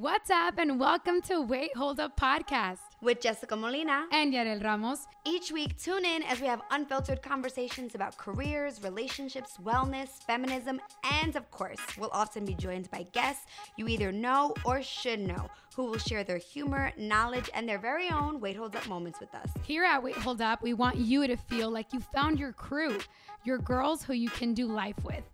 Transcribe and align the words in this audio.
What's 0.00 0.30
up, 0.30 0.58
and 0.58 0.78
welcome 0.78 1.20
to 1.22 1.40
Wait 1.40 1.76
Hold 1.76 1.98
Up 1.98 2.16
Podcast 2.16 2.78
with 3.02 3.20
Jessica 3.20 3.56
Molina 3.56 4.06
and 4.12 4.32
Yarel 4.32 4.62
Ramos. 4.62 5.08
Each 5.26 5.50
week, 5.50 5.76
tune 5.76 6.04
in 6.04 6.22
as 6.22 6.40
we 6.40 6.46
have 6.46 6.62
unfiltered 6.70 7.20
conversations 7.20 7.96
about 7.96 8.16
careers, 8.16 8.80
relationships, 8.80 9.58
wellness, 9.60 10.22
feminism, 10.22 10.80
and 11.02 11.34
of 11.34 11.50
course, 11.50 11.80
we'll 11.98 12.12
often 12.12 12.44
be 12.44 12.54
joined 12.54 12.88
by 12.92 13.08
guests 13.10 13.46
you 13.76 13.88
either 13.88 14.12
know 14.12 14.54
or 14.64 14.82
should 14.82 15.18
know 15.18 15.48
who 15.74 15.86
will 15.86 15.98
share 15.98 16.22
their 16.22 16.38
humor, 16.38 16.92
knowledge, 16.96 17.50
and 17.52 17.68
their 17.68 17.80
very 17.80 18.08
own 18.08 18.38
Wait 18.38 18.56
Hold 18.56 18.76
Up 18.76 18.86
moments 18.86 19.18
with 19.18 19.34
us. 19.34 19.50
Here 19.64 19.82
at 19.82 20.00
Wait 20.00 20.14
Hold 20.14 20.40
Up, 20.40 20.62
we 20.62 20.74
want 20.74 20.94
you 20.94 21.26
to 21.26 21.36
feel 21.36 21.72
like 21.72 21.92
you 21.92 21.98
found 21.98 22.38
your 22.38 22.52
crew, 22.52 22.98
your 23.42 23.58
girls 23.58 24.04
who 24.04 24.12
you 24.12 24.30
can 24.30 24.54
do 24.54 24.66
life 24.66 25.04
with. 25.04 25.24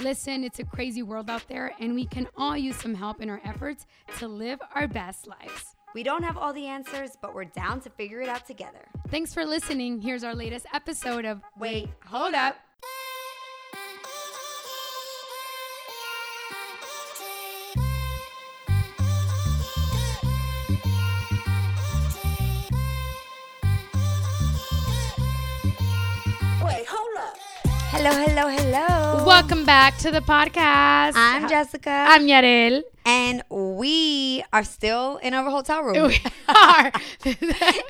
Listen, 0.00 0.42
it's 0.44 0.58
a 0.58 0.64
crazy 0.64 1.02
world 1.02 1.30
out 1.30 1.46
there, 1.48 1.74
and 1.78 1.94
we 1.94 2.06
can 2.06 2.26
all 2.36 2.56
use 2.56 2.76
some 2.76 2.94
help 2.94 3.20
in 3.20 3.30
our 3.30 3.40
efforts 3.44 3.86
to 4.18 4.26
live 4.26 4.60
our 4.74 4.88
best 4.88 5.26
lives. 5.26 5.76
We 5.94 6.02
don't 6.02 6.22
have 6.22 6.36
all 6.38 6.52
the 6.52 6.66
answers, 6.66 7.10
but 7.20 7.34
we're 7.34 7.44
down 7.44 7.80
to 7.82 7.90
figure 7.90 8.20
it 8.20 8.28
out 8.28 8.46
together. 8.46 8.88
Thanks 9.08 9.34
for 9.34 9.44
listening. 9.44 10.00
Here's 10.00 10.24
our 10.24 10.34
latest 10.34 10.66
episode 10.72 11.24
of 11.24 11.42
Wait, 11.58 11.88
Hold 12.06 12.34
Up. 12.34 12.56
Hello, 28.04 28.18
hello, 28.26 28.48
hello. 28.48 29.24
Welcome 29.24 29.64
back 29.64 29.96
to 29.98 30.10
the 30.10 30.18
podcast. 30.20 31.12
I'm 31.14 31.48
Jessica. 31.48 31.90
I'm 32.08 32.26
Yarel. 32.26 32.82
and 33.06 33.44
we 33.48 34.42
are 34.52 34.64
still 34.64 35.18
in 35.18 35.34
our 35.34 35.48
hotel 35.48 35.84
room. 35.84 36.08
We 36.08 36.18
are. 36.48 36.90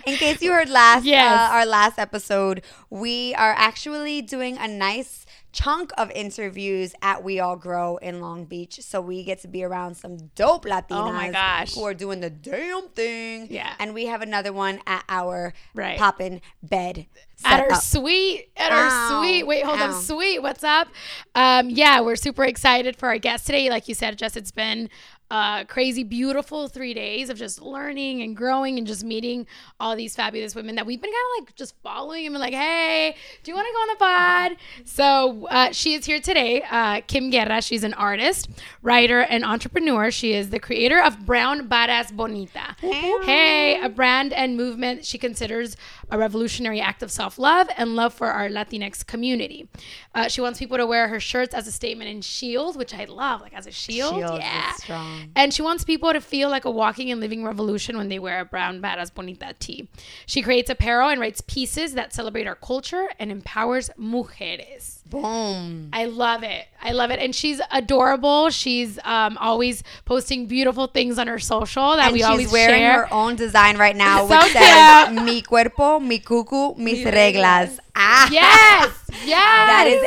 In 0.06 0.16
case 0.16 0.42
you 0.42 0.52
heard 0.52 0.68
last 0.68 1.06
Yes. 1.06 1.32
uh, 1.32 1.54
our 1.54 1.64
last 1.64 1.98
episode, 1.98 2.60
we 2.90 3.34
are 3.36 3.54
actually 3.56 4.20
doing 4.20 4.58
a 4.58 4.68
nice 4.68 5.24
chunk 5.52 5.92
of 5.98 6.10
interviews 6.12 6.94
at 7.02 7.22
We 7.22 7.38
All 7.40 7.56
Grow 7.56 7.96
in 7.98 8.20
Long 8.20 8.44
Beach. 8.46 8.80
So 8.80 9.00
we 9.00 9.22
get 9.22 9.40
to 9.42 9.48
be 9.48 9.62
around 9.62 9.96
some 9.96 10.16
dope 10.34 10.64
Latinas 10.64 10.84
Oh 11.08 11.12
my 11.12 11.30
gosh. 11.30 11.74
who 11.74 11.84
are 11.84 11.94
doing 11.94 12.20
the 12.20 12.30
damn 12.30 12.88
thing. 12.88 13.48
Yeah. 13.50 13.74
And 13.78 13.94
we 13.94 14.06
have 14.06 14.22
another 14.22 14.52
one 14.52 14.80
at 14.86 15.04
our 15.08 15.52
Right. 15.74 15.98
poppin' 15.98 16.40
bed. 16.62 17.06
at 17.44 17.58
our 17.60 17.72
up. 17.72 17.82
suite 17.82 18.50
at 18.56 18.70
our 18.70 18.86
Ow. 18.88 19.20
suite 19.22 19.44
wait 19.48 19.64
hold 19.64 19.80
Ow. 19.80 19.92
on 19.92 20.00
suite 20.00 20.40
what's 20.40 20.62
up 20.62 20.86
um 21.34 21.68
yeah 21.70 22.00
we're 22.00 22.14
super 22.14 22.44
excited 22.44 22.94
for 22.94 23.08
our 23.08 23.18
guest 23.18 23.46
today 23.46 23.68
like 23.68 23.88
you 23.88 23.96
said 23.96 24.16
jess 24.16 24.36
it's 24.36 24.52
been 24.52 24.88
a 25.32 25.64
crazy 25.66 26.04
beautiful 26.04 26.68
three 26.68 26.92
days 26.92 27.30
of 27.30 27.38
just 27.38 27.62
learning 27.62 28.20
and 28.20 28.36
growing 28.36 28.76
and 28.76 28.86
just 28.86 29.02
meeting 29.02 29.46
all 29.80 29.96
these 29.96 30.14
fabulous 30.14 30.54
women 30.54 30.74
that 30.74 30.84
we've 30.84 31.00
been 31.00 31.10
kind 31.10 31.24
of 31.38 31.46
like 31.46 31.56
just 31.56 31.74
following 31.82 32.26
and 32.26 32.34
been 32.34 32.40
like 32.40 32.52
hey 32.52 33.16
do 33.42 33.50
you 33.50 33.54
want 33.56 33.66
to 33.66 33.72
go 33.72 33.78
on 33.78 33.88
the 33.88 33.96
pod? 33.96 34.56
So 34.84 35.46
uh, 35.48 35.72
she 35.72 35.94
is 35.94 36.04
here 36.04 36.20
today 36.20 36.62
uh, 36.70 37.00
kim 37.06 37.30
guerra. 37.30 37.62
She's 37.62 37.82
an 37.82 37.94
artist 37.94 38.50
writer 38.82 39.20
and 39.20 39.42
entrepreneur. 39.42 40.10
She 40.10 40.34
is 40.34 40.50
the 40.50 40.60
creator 40.60 41.02
of 41.02 41.24
brown 41.24 41.66
badass 41.66 42.12
bonita. 42.12 42.76
Hey 43.24 43.80
a 43.82 43.88
brand 43.88 44.34
and 44.34 44.54
movement 44.54 45.06
she 45.06 45.16
considers 45.16 45.76
a 46.12 46.18
revolutionary 46.18 46.78
act 46.78 47.02
of 47.02 47.10
self 47.10 47.38
love 47.38 47.68
and 47.76 47.96
love 47.96 48.12
for 48.12 48.28
our 48.28 48.48
Latinx 48.48 49.04
community. 49.04 49.66
Uh, 50.14 50.28
she 50.28 50.42
wants 50.42 50.58
people 50.58 50.76
to 50.76 50.86
wear 50.86 51.08
her 51.08 51.18
shirts 51.18 51.54
as 51.54 51.66
a 51.66 51.72
statement 51.72 52.10
and 52.10 52.22
shield, 52.22 52.76
which 52.76 52.94
I 52.94 53.06
love, 53.06 53.40
like 53.40 53.54
as 53.54 53.66
a 53.66 53.70
shield. 53.70 54.14
Shield 54.16 54.38
yeah. 54.38 54.72
strong. 54.74 55.30
And 55.34 55.54
she 55.54 55.62
wants 55.62 55.84
people 55.84 56.12
to 56.12 56.20
feel 56.20 56.50
like 56.50 56.66
a 56.66 56.70
walking 56.70 57.10
and 57.10 57.20
living 57.20 57.42
revolution 57.44 57.96
when 57.96 58.10
they 58.10 58.18
wear 58.18 58.40
a 58.40 58.44
brown 58.44 58.82
badass 58.82 59.12
bonita 59.12 59.54
tee. 59.58 59.88
She 60.26 60.42
creates 60.42 60.68
apparel 60.68 61.08
and 61.08 61.18
writes 61.20 61.40
pieces 61.40 61.94
that 61.94 62.12
celebrate 62.12 62.46
our 62.46 62.56
culture 62.56 63.08
and 63.18 63.32
empowers 63.32 63.88
mujeres. 63.98 65.01
Boom. 65.12 65.90
I 65.92 66.06
love 66.06 66.42
it. 66.42 66.64
I 66.82 66.92
love 66.92 67.10
it. 67.10 67.20
And 67.20 67.34
she's 67.34 67.60
adorable. 67.70 68.48
She's 68.50 68.98
um, 69.04 69.36
always 69.38 69.82
posting 70.06 70.46
beautiful 70.46 70.86
things 70.86 71.18
on 71.18 71.26
her 71.26 71.38
social 71.38 71.92
that 71.96 72.06
And 72.06 72.12
we 72.14 72.20
she's 72.20 72.26
always 72.26 72.50
wearing 72.50 72.80
share. 72.80 73.04
her 73.06 73.12
own 73.12 73.36
design 73.36 73.76
right 73.76 73.94
now, 73.94 74.26
So 74.26 74.36
which 74.38 74.52
says 74.52 75.10
"Mi 75.22 75.42
cuerpo, 75.42 76.00
mi 76.00 76.18
cucu, 76.18 76.76
mis 76.78 77.04
reglas." 77.04 77.78
Ah, 77.94 78.28
Yes. 78.32 78.90
Yes. 79.24 79.28
that 79.70 79.86
is 79.86 80.00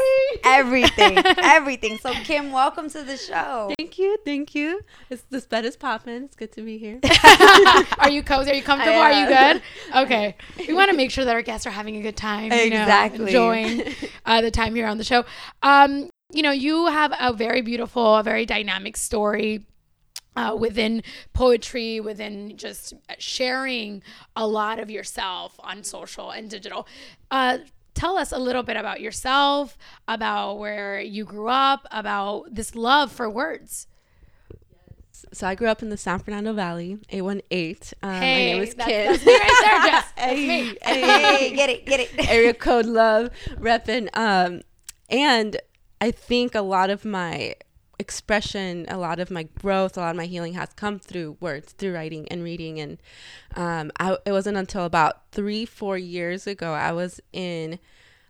everything, 0.46 1.18
everything. 1.44 1.98
So, 1.98 2.14
Kim, 2.14 2.52
welcome 2.52 2.90
to 2.92 3.04
the 3.04 3.18
show. 3.18 3.72
Thank 3.78 3.98
you, 3.98 4.18
thank 4.24 4.56
you. 4.56 4.82
It's 5.10 5.24
this 5.30 5.46
bed 5.46 5.66
is 5.66 5.76
popping. 5.76 6.24
It's 6.26 6.36
good 6.36 6.52
to 6.54 6.62
be 6.62 6.78
here. 6.78 7.00
are 8.00 8.10
you 8.10 8.24
cozy? 8.24 8.52
Are 8.52 8.56
you 8.56 8.64
comfortable? 8.64 9.00
Are 9.00 9.12
you 9.12 9.28
good? 9.28 9.62
Okay. 9.96 10.36
We 10.68 10.74
want 10.74 10.92
to 10.92 10.98
make 10.98 11.12
sure 11.12 11.26
that 11.26 11.34
our 11.36 11.42
guests 11.42 11.66
are 11.68 11.72
having 11.72 11.98
a 11.98 12.02
good 12.02 12.18
time. 12.18 12.52
you 12.52 12.70
know, 12.70 12.82
Exactly. 12.82 13.26
enjoying 13.26 13.84
uh, 14.26 14.42
the 14.42 14.52
time 14.52 14.76
here 14.76 14.88
on 14.88 14.98
the 14.98 15.04
show. 15.04 15.26
Um, 15.64 16.10
you 16.32 16.42
know, 16.42 16.52
you 16.52 16.88
have 16.88 17.14
a 17.20 17.34
very 17.34 17.62
beautiful, 17.62 18.16
a 18.16 18.24
very 18.24 18.46
dynamic 18.46 18.98
story. 18.98 19.66
Uh, 20.38 20.54
within 20.54 21.02
poetry, 21.32 22.02
within 22.02 22.58
just 22.58 22.94
sharing 23.18 24.04
a 24.36 24.46
lot 24.46 24.80
of 24.80 24.92
yourself 24.92 25.56
on 25.60 25.82
social 25.82 26.30
and 26.30 26.50
digital. 26.50 26.86
Uh, 27.32 27.60
tell 27.96 28.18
us 28.18 28.32
a 28.32 28.38
little 28.38 28.62
bit 28.62 28.78
about 28.78 29.02
yourself, 29.02 29.78
about 30.08 30.56
where 30.60 31.00
you 31.02 31.26
grew 31.26 31.48
up, 31.50 31.88
about 31.92 32.54
this 32.54 32.76
love 32.76 33.12
for 33.12 33.30
words. 33.30 33.88
so 35.34 35.48
I 35.48 35.56
grew 35.56 35.68
up 35.68 35.82
in 35.82 35.90
the 35.90 35.98
San 35.98 36.20
Fernando 36.20 36.54
Valley, 36.54 37.00
818. 37.10 37.98
Um, 38.04 38.10
my 38.12 38.20
name 38.20 38.62
is 38.62 38.76
that's, 38.76 38.90
Kid. 38.90 39.08
that's 39.08 39.26
me 39.26 39.34
right 39.34 39.62
there, 39.62 39.92
Jess. 39.92 40.14
That's 40.16 40.38
me. 40.38 40.78
Hey, 40.84 41.56
get 41.56 41.70
it, 41.70 41.86
get 41.86 42.00
it. 42.02 42.12
Area 42.30 42.54
code 42.54 42.86
love, 42.86 43.30
repping. 43.56 44.10
Um, 44.14 44.62
and 45.10 45.58
I 46.02 46.12
think 46.12 46.54
a 46.56 46.62
lot 46.62 46.90
of 46.90 47.06
my 47.06 47.56
expression, 48.00 48.86
a 48.90 48.98
lot 48.98 49.20
of 49.20 49.32
my 49.32 49.44
growth, 49.44 49.98
a 49.98 50.02
lot 50.02 50.12
of 50.12 50.16
my 50.16 50.26
healing 50.26 50.54
has 50.54 50.70
come 50.76 51.00
through 51.00 51.38
words, 51.40 51.74
through 51.74 51.94
writing 51.94 52.28
and 52.30 52.44
reading. 52.44 52.80
And 52.80 52.98
um, 53.56 53.92
I, 54.00 54.18
it 54.26 54.32
wasn't 54.32 54.58
until 54.58 54.86
about 54.86 55.32
three, 55.32 55.66
four 55.66 55.98
years 55.98 56.48
ago, 56.48 56.74
I 56.74 56.92
was 56.92 57.20
in 57.34 57.80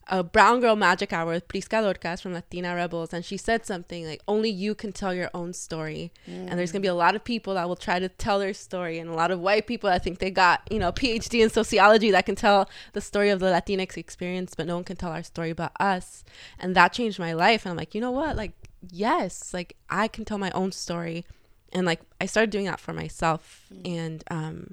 a 0.08 0.24
brown 0.24 0.60
girl 0.60 0.76
magic 0.76 1.12
hour 1.12 1.32
with 1.32 1.48
Prisca 1.48 1.82
Dorcas 1.82 2.22
from 2.22 2.34
Latina 2.34 2.76
Rebels, 2.76 3.12
and 3.12 3.26
she 3.26 3.38
said 3.38 3.66
something 3.66 4.06
like, 4.06 4.22
"Only 4.28 4.50
you 4.50 4.76
can 4.76 4.92
tell 4.92 5.14
your 5.14 5.32
own 5.34 5.54
story." 5.54 6.12
And 6.28 6.60
there's 6.60 6.72
gonna 6.72 6.82
be 6.82 6.88
a 6.88 6.94
lot 6.94 7.16
of 7.16 7.24
people 7.24 7.56
that 7.56 7.68
will 7.68 7.76
try 7.76 7.98
to 7.98 8.10
tell 8.10 8.38
their 8.38 8.54
story, 8.54 9.00
and 9.00 9.10
a 9.10 9.14
lot 9.14 9.32
of 9.32 9.40
white 9.40 9.66
people 9.66 9.90
I 9.90 9.98
think 9.98 10.20
they 10.20 10.30
got 10.30 10.62
you 10.70 10.78
know 10.78 10.92
PhD 10.92 11.42
in 11.42 11.50
sociology 11.50 12.12
that 12.12 12.26
can 12.26 12.36
tell 12.36 12.70
the 12.94 13.02
story 13.02 13.30
of 13.30 13.40
the 13.40 13.48
Latinx 13.48 13.98
experience, 13.98 14.54
but 14.56 14.68
no 14.68 14.76
one 14.76 14.84
can 14.84 14.96
tell 14.96 15.12
our 15.12 15.24
story 15.24 15.50
about 15.50 15.72
us. 15.80 16.24
And 16.60 16.76
that 16.76 16.94
changed 16.94 17.18
my 17.18 17.34
life. 17.34 17.66
And 17.66 17.72
I'm 17.72 17.78
like, 17.78 17.96
you 17.96 18.02
know 18.02 18.12
what? 18.12 18.36
Like, 18.36 18.52
yes, 18.92 19.54
like 19.54 19.76
I 19.90 20.08
can 20.08 20.26
tell 20.26 20.38
my 20.38 20.52
own 20.52 20.72
story, 20.72 21.26
and 21.72 21.86
like 21.86 22.02
I 22.20 22.26
started 22.26 22.50
doing 22.50 22.66
that 22.66 22.80
for 22.80 22.94
myself, 22.94 23.68
and 23.84 24.24
um 24.30 24.72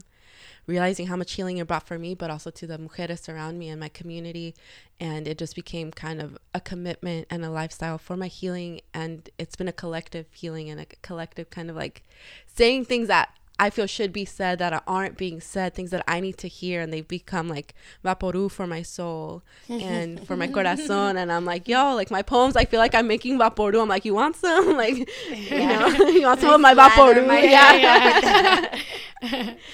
realizing 0.67 1.09
how 1.09 1.17
much 1.17 1.33
healing 1.33 1.59
it 1.59 1.67
brought 1.67 1.87
for 1.87 1.99
me, 1.99 2.15
but 2.15 2.31
also 2.31 2.50
to 2.50 2.67
the 2.67 2.78
mujeres 2.78 3.28
around 3.28 3.59
me 3.59 3.69
and 3.69 3.81
my 3.81 3.89
community. 3.89 4.55
And 5.00 5.27
it 5.27 5.39
just 5.39 5.55
became 5.56 5.91
kind 5.91 6.21
of 6.21 6.39
a 6.55 6.61
commitment 6.61 7.27
and 7.31 7.45
a 7.45 7.50
lifestyle 7.50 7.99
for 7.99 8.17
my 8.17 8.28
healing. 8.28 8.81
And 8.95 9.28
it's 9.39 9.56
been 9.56 9.69
a 9.69 9.73
collective 9.73 10.27
healing 10.33 10.71
and 10.71 10.81
a 10.81 10.87
collective 11.03 11.50
kind 11.50 11.69
of 11.69 11.77
like 11.77 12.05
saying 12.47 12.84
things 12.84 13.09
that 13.09 13.37
I 13.59 13.71
feel 13.71 13.87
should 13.87 14.13
be 14.13 14.25
said 14.25 14.59
that 14.59 14.83
aren't 14.87 15.17
being 15.17 15.41
said, 15.41 15.75
things 15.75 15.91
that 15.91 16.03
I 16.09 16.21
need 16.21 16.37
to 16.39 16.49
hear. 16.49 16.81
And 16.81 16.93
they've 16.93 17.07
become 17.07 17.49
like 17.49 17.75
vaporu 18.05 18.51
for 18.51 18.67
my 18.67 18.83
soul 18.83 19.43
and 19.69 20.27
for 20.27 20.37
my 20.37 20.49
corazon. 20.49 21.17
And 21.17 21.31
I'm 21.31 21.45
like, 21.45 21.69
yo, 21.69 21.95
like 21.95 22.11
my 22.11 22.23
poems, 22.23 22.57
I 22.57 22.65
feel 22.65 22.81
like 22.81 22.95
I'm 22.95 23.07
making 23.07 23.39
vaporu. 23.39 23.81
I'm 23.81 23.89
like, 23.89 24.05
you 24.05 24.15
want 24.15 24.37
some? 24.37 24.77
Like, 24.83 24.97
you 25.31 25.59
know, 25.59 25.87
you 26.09 26.23
want 26.23 26.41
some 26.41 26.55
of 26.55 26.61
my 26.61 26.73
Lather 26.73 27.21
vaporu? 27.21 27.27
my- 27.27 27.43
yeah, 27.43 28.81
yeah. 29.23 29.55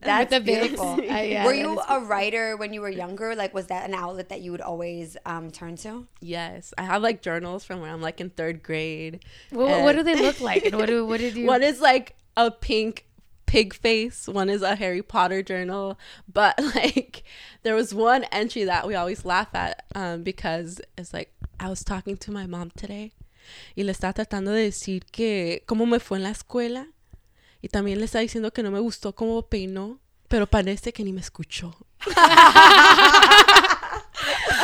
That's 0.00 0.30
With 0.30 0.44
the 0.44 0.44
bits. 0.44 0.60
beautiful. 0.68 0.92
Uh, 0.92 1.20
yeah, 1.22 1.44
were 1.44 1.54
you 1.54 1.80
a 1.88 2.00
writer 2.00 2.56
when 2.56 2.72
you 2.72 2.80
were 2.80 2.88
younger? 2.88 3.34
Like, 3.34 3.52
was 3.52 3.66
that 3.66 3.88
an 3.88 3.94
outlet 3.94 4.28
that 4.28 4.42
you 4.42 4.52
would 4.52 4.60
always 4.60 5.16
um, 5.26 5.50
turn 5.50 5.74
to? 5.78 6.06
Yes, 6.20 6.72
I 6.78 6.82
have 6.82 7.02
like 7.02 7.20
journals 7.20 7.64
from 7.64 7.80
when 7.80 7.90
I'm 7.90 8.00
like 8.00 8.20
in 8.20 8.30
third 8.30 8.62
grade. 8.62 9.24
What, 9.50 9.82
what 9.82 9.96
do 9.96 10.04
they 10.04 10.14
look 10.14 10.40
like? 10.40 10.66
And 10.66 10.76
what 10.76 10.86
do 10.86 11.04
what 11.04 11.18
did 11.18 11.36
you? 11.36 11.46
One 11.46 11.64
is 11.64 11.80
like 11.80 12.14
a 12.36 12.50
pink 12.52 13.06
pig 13.48 13.74
face. 13.74 14.28
One 14.28 14.48
is 14.48 14.62
a 14.62 14.76
Harry 14.76 15.02
Potter 15.02 15.42
journal. 15.42 15.98
But 16.32 16.54
like, 16.74 17.24
there 17.64 17.74
was 17.74 17.92
one 17.92 18.24
entry 18.30 18.64
that 18.64 18.86
we 18.86 18.94
always 18.94 19.24
laugh 19.24 19.48
at 19.54 19.84
um, 19.94 20.22
because 20.22 20.80
it's 20.96 21.12
like 21.12 21.32
I 21.58 21.68
was 21.68 21.82
talking 21.82 22.16
to 22.18 22.30
my 22.30 22.46
mom 22.46 22.70
today 22.76 23.12
y 23.74 23.82
le 23.82 23.92
estaba 23.92 24.12
tratando 24.12 24.52
de 24.52 24.70
decir 24.70 25.04
que 25.10 25.64
cómo 25.66 25.86
me 25.86 25.98
fue 25.98 26.18
en 26.18 26.24
la 26.24 26.30
escuela 26.30 26.86
y 27.62 27.68
también 27.68 27.98
le 27.98 28.04
estaba 28.04 28.22
diciendo 28.22 28.52
que 28.52 28.62
no 28.62 28.70
me 28.70 28.78
gustó 28.78 29.14
cómo 29.14 29.48
peinó, 29.48 29.98
pero 30.28 30.46
parece 30.46 30.92
que 30.92 31.02
ni 31.02 31.12
me 31.12 31.20
escuchó. 31.20 31.74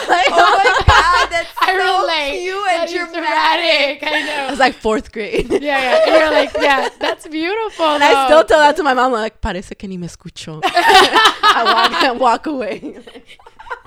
oh 0.08 0.60
my 0.62 0.84
god, 0.86 1.28
that's 1.30 1.50
I 1.60 1.66
so 1.66 2.02
relate. 2.02 2.40
cute 2.40 2.64
That 2.64 2.80
and 2.80 2.88
is 2.88 3.12
dramatic. 3.12 4.02
I 4.02 4.22
know. 4.26 4.46
I 4.46 4.50
was 4.50 4.58
like 4.58 4.74
fourth 4.74 5.12
grade. 5.12 5.50
yeah, 5.50 5.58
yeah. 5.60 5.98
And 6.06 6.14
you're 6.14 6.30
like, 6.30 6.52
yeah, 6.60 6.88
that's 6.98 7.26
beautiful. 7.28 7.86
And 7.86 8.04
I 8.04 8.26
still 8.26 8.44
tell 8.44 8.60
that 8.60 8.76
to 8.76 8.82
my 8.82 8.94
mom, 8.94 9.12
like, 9.12 9.40
parece 9.40 9.76
que 9.78 9.88
ni 9.88 9.96
me 9.98 10.06
escucho. 10.06 10.60
I 10.64 11.62
walk, 11.64 12.02
I 12.02 12.12
walk 12.12 12.46
away. 12.46 12.80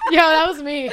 Yo, 0.10 0.20
that 0.22 0.48
was 0.48 0.62
me. 0.64 0.88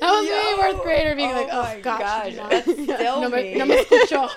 That 0.00 0.10
was 0.12 0.24
me, 0.24 0.50
Yo. 0.50 0.56
fourth 0.56 0.82
grader, 0.84 1.14
Oh 1.62 1.74
my 1.74 1.80
gosh, 1.80 2.34
that's 2.34 2.64
still 2.72 3.20
no 3.20 3.28
me. 3.28 3.52
me, 3.52 3.58
no 3.58 3.66
me 3.66 3.76
escucho. 3.84 4.28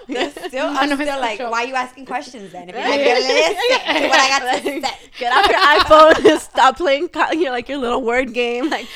Still, 0.47 0.73
No, 0.73 0.79
I'm 0.79 0.89
no 0.89 0.95
still 0.95 1.19
like, 1.19 1.39
why 1.39 1.63
are 1.63 1.65
you 1.65 1.75
asking 1.75 2.05
questions 2.05 2.51
then? 2.51 2.69
If 2.69 2.75
you're 2.75 2.83
not 2.83 2.97
gonna 2.97 3.19
listen 3.19 3.55
to 4.01 4.07
what 4.07 4.19
I 4.19 4.29
got 4.29 4.39
to 4.57 4.63
say. 4.63 4.81
Get 5.17 5.33
off 5.33 5.49
your 5.49 5.59
iPhone 5.59 6.25
and 6.31 6.41
stop 6.41 6.77
playing 6.77 7.09
you 7.33 7.45
know, 7.45 7.51
like 7.51 7.67
your 7.69 7.77
little 7.79 8.01
word 8.01 8.33
game. 8.33 8.69
Like, 8.69 8.87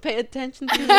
pay 0.00 0.18
attention 0.18 0.68
to 0.68 0.78
me. 0.78 0.86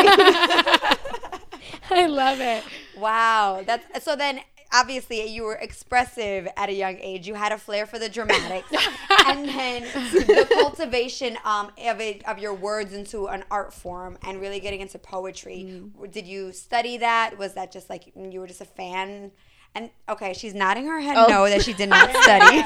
I 1.89 2.05
love 2.07 2.39
it. 2.41 2.63
Wow, 2.97 3.63
that's 3.65 4.03
so. 4.03 4.15
Then 4.15 4.41
obviously 4.75 5.25
you 5.27 5.43
were 5.43 5.55
expressive 5.55 6.47
at 6.57 6.69
a 6.69 6.73
young 6.73 6.97
age. 6.99 7.27
You 7.27 7.33
had 7.35 7.51
a 7.51 7.57
flair 7.57 7.85
for 7.85 7.97
the 7.97 8.09
dramatics, 8.09 8.69
and 9.25 9.47
then 9.47 9.83
the 9.83 10.47
cultivation 10.61 11.37
um, 11.45 11.71
of 11.85 11.99
it 12.01 12.27
of 12.27 12.37
your 12.39 12.53
words 12.53 12.93
into 12.93 13.27
an 13.27 13.43
art 13.49 13.73
form 13.73 14.17
and 14.23 14.41
really 14.41 14.59
getting 14.59 14.81
into 14.81 14.99
poetry. 14.99 15.81
Did 16.11 16.27
you 16.27 16.51
study 16.51 16.97
that? 16.97 17.37
Was 17.37 17.53
that 17.53 17.71
just 17.71 17.89
like 17.89 18.11
you 18.15 18.39
were 18.39 18.47
just 18.47 18.61
a 18.61 18.65
fan? 18.65 19.31
And 19.77 19.89
okay, 20.07 20.31
she's 20.33 20.53
nodding 20.53 20.87
her 20.87 21.01
head 21.01 21.17
Oh. 21.17 21.25
no 21.27 21.49
that 21.49 21.61
she 21.61 21.73
did 21.73 21.89
not 21.89 22.09
study. 22.23 22.63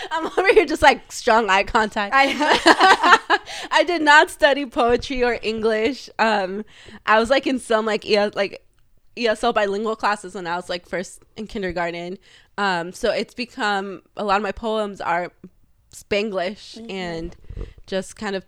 I'm 0.10 0.26
over 0.38 0.48
here 0.54 0.64
just 0.64 0.80
like 0.80 1.12
strong 1.12 1.50
eye 1.50 1.64
contact. 1.64 2.14
I- 2.16 3.38
I 3.70 3.84
did 3.84 4.00
not 4.00 4.30
study 4.30 4.64
poetry 4.64 5.22
or 5.22 5.38
English. 5.42 6.08
Um, 6.18 6.64
I 7.04 7.18
was 7.20 7.28
like 7.28 7.46
in 7.46 7.58
some 7.58 7.84
like 7.84 8.06
yeah 8.08 8.30
like 8.34 8.65
ESL 9.16 9.54
bilingual 9.54 9.96
classes 9.96 10.34
when 10.34 10.46
I 10.46 10.56
was 10.56 10.68
like 10.68 10.86
first 10.88 11.22
in 11.36 11.46
kindergarten. 11.46 12.18
Um, 12.58 12.92
so 12.92 13.10
it's 13.12 13.34
become 13.34 14.02
a 14.16 14.24
lot 14.24 14.36
of 14.36 14.42
my 14.42 14.52
poems 14.52 15.00
are 15.00 15.32
Spanglish 15.92 16.76
Mm-hmm. 16.78 16.90
and 16.90 17.36
just 17.86 18.16
kind 18.16 18.36
of 18.36 18.44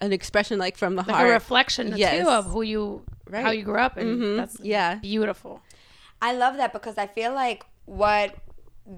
an 0.00 0.12
expression 0.12 0.58
like 0.58 0.76
from 0.76 0.96
the 0.96 1.02
Like 1.02 1.10
heart. 1.16 1.28
a 1.28 1.32
reflection 1.32 1.92
Yes. 1.96 2.22
too 2.24 2.28
of 2.28 2.46
who 2.46 2.62
you, 2.62 3.04
how 3.32 3.50
you 3.52 3.62
grew 3.62 3.78
up, 3.78 3.96
and 3.96 4.18
Mhm. 4.20 4.36
that's 4.36 4.58
Yeah. 4.60 4.96
beautiful. 4.96 5.62
I 6.20 6.32
love 6.34 6.56
that 6.56 6.72
because 6.72 6.98
I 6.98 7.06
feel 7.06 7.32
like 7.32 7.64
what 7.84 8.34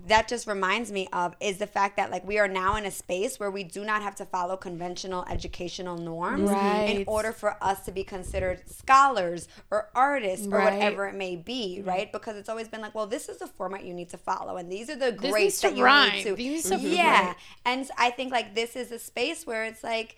that 0.06 0.28
just 0.28 0.46
reminds 0.46 0.90
me 0.90 1.08
of 1.12 1.36
is 1.40 1.58
the 1.58 1.66
fact 1.66 1.98
that 1.98 2.10
like 2.10 2.26
we 2.26 2.38
are 2.38 2.48
now 2.48 2.76
in 2.76 2.86
a 2.86 2.90
space 2.90 3.38
where 3.38 3.50
we 3.50 3.62
do 3.62 3.84
not 3.84 4.02
have 4.02 4.14
to 4.14 4.24
follow 4.24 4.56
conventional 4.56 5.26
educational 5.30 5.98
norms 5.98 6.50
in 6.50 7.04
order 7.06 7.32
for 7.32 7.62
us 7.62 7.84
to 7.84 7.92
be 7.92 8.02
considered 8.02 8.62
scholars 8.66 9.46
or 9.70 9.90
artists 9.94 10.46
or 10.46 10.58
whatever 10.58 11.06
it 11.06 11.14
may 11.14 11.36
be, 11.36 11.76
mm-hmm. 11.78 11.88
right? 11.88 12.12
Because 12.12 12.36
it's 12.36 12.48
always 12.48 12.66
been 12.66 12.80
like, 12.80 12.94
well, 12.94 13.06
this 13.06 13.28
is 13.28 13.38
the 13.38 13.46
format 13.46 13.84
you 13.84 13.92
need 13.92 14.08
to 14.10 14.18
follow, 14.18 14.56
and 14.56 14.72
these 14.72 14.88
are 14.88 14.96
the 14.96 15.12
This 15.12 15.30
grades 15.30 15.60
that 15.60 15.76
you 15.76 15.84
rhyme. 15.84 16.12
need 16.12 16.22
to. 16.24 16.34
These 16.34 16.70
need 16.70 16.80
to 16.80 16.88
yeah, 16.88 17.34
and 17.66 17.88
I 17.98 18.10
think 18.10 18.32
like 18.32 18.54
this 18.54 18.76
is 18.76 18.90
a 18.90 18.98
space 18.98 19.46
where 19.46 19.64
it's 19.64 19.84
like 19.84 20.16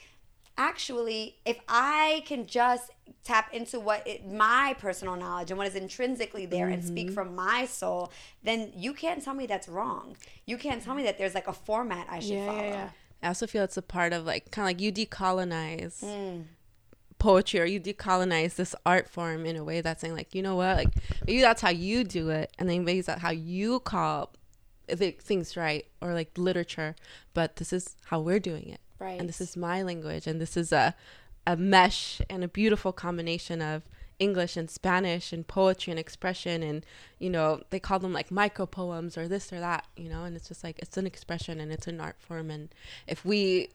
actually 0.58 1.36
if 1.44 1.58
i 1.68 2.22
can 2.26 2.46
just 2.46 2.90
tap 3.24 3.52
into 3.52 3.78
what 3.80 4.06
it, 4.06 4.26
my 4.26 4.74
personal 4.78 5.16
knowledge 5.16 5.50
and 5.50 5.58
what 5.58 5.66
is 5.66 5.74
intrinsically 5.74 6.46
there 6.46 6.68
and 6.68 6.82
Mm-hmm. 6.82 6.88
speak 6.88 7.10
from 7.10 7.34
my 7.34 7.64
soul 7.66 8.10
then 8.42 8.72
you 8.76 8.92
can't 8.92 9.22
tell 9.22 9.34
me 9.34 9.46
that's 9.46 9.68
wrong 9.68 10.16
you 10.46 10.56
can't 10.56 10.82
tell 10.82 10.94
me 10.94 11.02
that 11.02 11.18
there's 11.18 11.34
like 11.34 11.48
a 11.48 11.52
format 11.52 12.06
i 12.10 12.18
should 12.20 12.32
Yeah, 12.34 12.46
follow 12.46 12.62
yeah, 12.62 12.70
yeah. 12.70 12.88
I 13.22 13.28
also 13.28 13.46
feel 13.46 13.64
it's 13.64 13.76
a 13.76 13.82
part 13.82 14.12
of 14.12 14.24
like 14.26 14.50
kind 14.50 14.64
of 14.66 14.68
like 14.70 14.80
you 14.80 14.92
decolonize 14.92 16.02
Mm. 16.04 16.44
poetry 17.18 17.60
or 17.60 17.64
you 17.64 17.80
decolonize 17.80 18.56
this 18.56 18.74
art 18.84 19.08
form 19.08 19.46
in 19.46 19.56
a 19.56 19.64
way 19.64 19.80
that's 19.80 20.00
saying 20.02 20.14
like 20.14 20.34
you 20.34 20.42
know 20.42 20.54
what 20.56 20.76
like 20.76 20.88
maybe 21.26 21.40
that's 21.40 21.62
how 21.62 21.70
you 21.70 22.04
do 22.04 22.28
it 22.30 22.50
and 22.58 22.68
then 22.68 22.84
maybe 22.84 23.00
that's 23.00 23.22
how 23.22 23.30
you 23.30 23.80
call 23.80 24.32
the 24.86 25.10
things 25.12 25.56
right 25.56 25.86
or 26.00 26.12
like 26.14 26.30
literature 26.36 26.94
but 27.34 27.56
this 27.56 27.72
is 27.72 27.96
how 28.06 28.20
we're 28.20 28.38
doing 28.38 28.68
it 28.68 28.80
Right. 28.98 29.18
and 29.20 29.28
this 29.28 29.40
is 29.40 29.56
my 29.56 29.82
language 29.82 30.26
and 30.26 30.40
this 30.40 30.56
is 30.56 30.72
a 30.72 30.94
a 31.46 31.56
mesh 31.56 32.20
and 32.28 32.42
a 32.42 32.48
beautiful 32.48 32.92
combination 32.92 33.62
of 33.62 33.82
English 34.18 34.56
and 34.56 34.70
Spanish 34.70 35.32
and 35.32 35.46
poetry 35.46 35.90
and 35.90 36.00
expression 36.00 36.62
and 36.62 36.84
you 37.18 37.28
know 37.30 37.60
they 37.70 37.78
call 37.78 37.98
them 37.98 38.12
like 38.12 38.30
micro 38.30 38.64
poems 38.66 39.16
or 39.18 39.28
this 39.28 39.52
or 39.52 39.60
that 39.60 39.84
you 39.96 40.08
know 40.08 40.24
and 40.24 40.34
it's 40.36 40.48
just 40.48 40.64
like 40.64 40.78
it's 40.78 40.96
an 40.96 41.06
expression 41.06 41.60
and 41.60 41.70
it's 41.70 41.86
an 41.86 42.00
art 42.00 42.16
form 42.18 42.50
and 42.50 42.70
if 43.06 43.24
we 43.24 43.68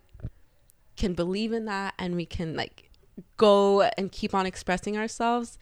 can 0.97 1.13
believe 1.13 1.53
in 1.53 1.65
that 1.65 1.93
and 1.97 2.15
we 2.15 2.25
can 2.25 2.55
like 2.55 2.89
go 3.37 3.81
and 3.83 4.11
keep 4.11 4.33
on 4.33 4.45
expressing 4.45 4.97
ourselves 4.97 5.57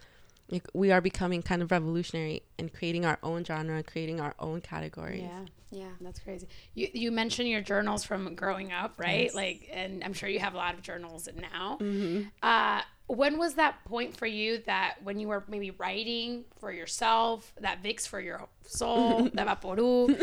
like 0.49 0.67
we 0.73 0.91
are 0.91 1.01
becoming 1.01 1.41
kind 1.41 1.61
of 1.61 1.71
revolutionary 1.71 2.41
and 2.57 2.73
creating 2.73 3.05
our 3.05 3.19
own 3.21 3.43
genre 3.43 3.83
creating 3.83 4.19
our 4.19 4.33
own 4.39 4.61
categories 4.61 5.23
Yeah. 5.23 5.45
Yeah 5.71 5.89
That's 6.01 6.19
crazy. 6.19 6.47
You 6.73 6.87
you 6.93 7.11
mentioned 7.11 7.47
your 7.49 7.61
journals 7.61 8.03
from 8.03 8.35
growing 8.35 8.71
up, 8.71 8.93
right? 8.97 9.25
Yes. 9.25 9.35
Like, 9.35 9.69
and 9.71 10.03
I'm 10.03 10.13
sure 10.13 10.27
you 10.29 10.39
have 10.39 10.53
a 10.53 10.57
lot 10.57 10.73
of 10.73 10.81
journals 10.81 11.27
now. 11.39 11.77
Mm-hmm. 11.79 12.23
Uh, 12.41 12.81
when 13.07 13.37
was 13.39 13.55
that 13.55 13.83
point 13.85 14.15
for 14.15 14.27
you 14.27 14.59
that 14.67 14.95
when 15.03 15.19
you 15.19 15.27
were 15.27 15.43
maybe 15.47 15.71
writing 15.71 16.45
for 16.59 16.71
yourself, 16.71 17.51
that 17.59 17.81
Vicks 17.83 18.07
for 18.07 18.19
your 18.19 18.47
soul, 18.67 19.29
that 19.33 19.47
Vaporu, 19.47 20.15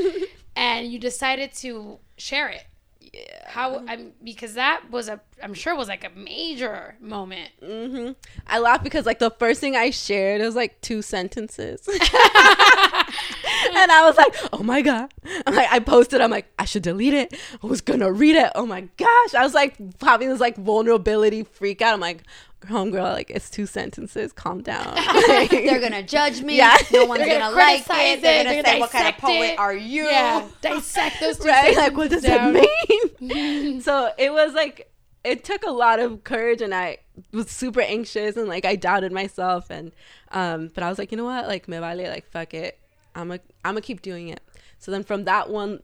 and 0.54 0.87
you 0.93 0.98
decided 0.98 1.52
to 1.54 1.98
share 2.16 2.48
it? 2.48 2.64
yeah 3.12 3.20
How? 3.48 3.84
I'm 3.87 4.12
because 4.22 4.54
that 4.54 4.82
was 4.90 5.08
a 5.08 5.20
I'm 5.43 5.54
sure 5.54 5.75
was 5.76 5.88
like 5.88 6.04
a 6.04 6.10
major 6.19 6.96
moment. 7.00 7.50
hmm 7.64 8.12
I 8.46 8.58
laugh 8.58 8.82
because 8.82 9.06
like 9.06 9.19
the 9.20 9.31
first 9.31 9.60
thing 9.60 9.76
I 9.76 9.90
shared 9.90 10.40
was 10.40 10.54
like 10.56 10.81
two 10.81 11.02
sentences. 11.02 11.88
and 13.82 13.93
I 13.93 14.05
was 14.06 14.17
like, 14.17 14.34
oh 14.52 14.62
my 14.62 14.82
God. 14.82 15.12
I'm 15.46 15.55
like, 15.55 15.69
I 15.70 15.78
posted, 15.81 16.20
I'm 16.20 16.31
like, 16.31 16.46
I 16.58 16.64
should 16.64 16.82
delete 16.82 17.14
it. 17.14 17.34
Who's 17.61 17.81
gonna 17.81 18.11
read 18.12 18.37
it? 18.37 18.50
Oh 18.55 18.67
my 18.67 18.82
gosh. 18.96 19.34
I 19.34 19.43
was 19.43 19.55
like 19.55 19.76
having 20.00 20.28
this 20.28 20.40
like 20.40 20.56
vulnerability 20.56 21.43
freak 21.44 21.82
out. 21.82 21.94
I'm 21.94 22.00
like, 22.00 22.23
homegirl, 22.67 23.12
like 23.12 23.31
it's 23.31 23.49
two 23.50 23.67
sentences. 23.67 24.32
Calm 24.32 24.62
down. 24.62 24.94
Like, 24.94 25.50
they're 25.50 25.81
gonna 25.81 26.02
judge 26.17 26.43
me 26.43 26.56
Yeah. 26.56 26.76
no 26.93 27.05
one's 27.06 27.20
gonna, 27.20 27.38
gonna 27.38 27.55
like 27.55 27.84
criticize 27.84 28.19
it 28.19 28.23
they're 28.23 28.44
gonna 28.44 28.55
they're 28.55 28.64
say 28.64 28.70
gonna 28.73 28.81
what 28.81 28.90
kind 28.90 29.08
of 29.08 29.17
poet 29.19 29.52
it. 29.52 29.58
are 29.58 29.75
you 29.75 30.05
Yeah, 30.05 30.46
dissect 30.61 31.20
those 31.20 31.38
two 31.38 31.49
right? 31.49 31.76
Like, 31.76 31.96
what 31.96 32.11
does 32.11 32.22
sentences 32.22 32.67
it 32.88 33.20
mean? 33.20 33.81
so 33.82 34.11
it 34.19 34.32
was 34.32 34.52
like, 34.55 34.90
it 35.22 35.44
took 35.44 35.64
a 35.64 35.70
lot 35.70 35.99
of 36.00 36.22
courage 36.25 36.62
and 36.62 36.75
I 36.75 36.99
was 37.32 37.50
super 37.50 37.81
anxious 37.81 38.37
and 38.37 38.49
like 38.49 38.64
I 38.64 38.76
doubted 38.76 39.12
myself. 39.12 39.70
And, 39.70 39.93
um, 40.32 40.70
but 40.75 40.82
I 40.84 40.88
was 40.88 40.99
like, 40.99 41.11
you 41.12 41.17
know 41.19 41.25
what? 41.25 41.46
Like, 41.49 41.67
me 41.69 41.79
vale, 41.79 42.08
like, 42.11 42.26
fuck 42.31 42.55
it. 42.55 42.79
I'm 43.17 43.33
a, 43.33 43.41
I'm 43.65 43.73
gonna 43.73 43.81
keep 43.81 44.03
doing 44.03 44.29
it. 44.29 44.41
So 44.79 44.91
then 44.91 45.03
from 45.03 45.25
that 45.25 45.49
one, 45.49 45.83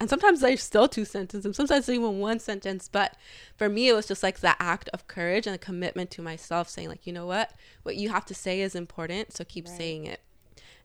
and 0.00 0.08
sometimes 0.08 0.40
there's 0.40 0.62
still 0.62 0.86
two 0.86 1.04
sentences, 1.04 1.56
sometimes 1.56 1.88
even 1.88 2.20
one 2.20 2.38
sentence. 2.38 2.88
But 2.90 3.16
for 3.56 3.68
me, 3.68 3.88
it 3.88 3.94
was 3.94 4.06
just 4.06 4.22
like 4.22 4.40
that 4.40 4.56
act 4.60 4.88
of 4.94 5.08
courage 5.08 5.46
and 5.46 5.56
a 5.56 5.58
commitment 5.58 6.10
to 6.12 6.22
myself, 6.22 6.68
saying 6.68 6.88
like, 6.88 7.06
you 7.06 7.12
know 7.12 7.26
what, 7.26 7.50
what 7.82 7.96
you 7.96 8.08
have 8.10 8.24
to 8.26 8.34
say 8.34 8.60
is 8.60 8.74
important, 8.76 9.32
so 9.32 9.44
keep 9.44 9.66
saying 9.66 10.06
it, 10.06 10.20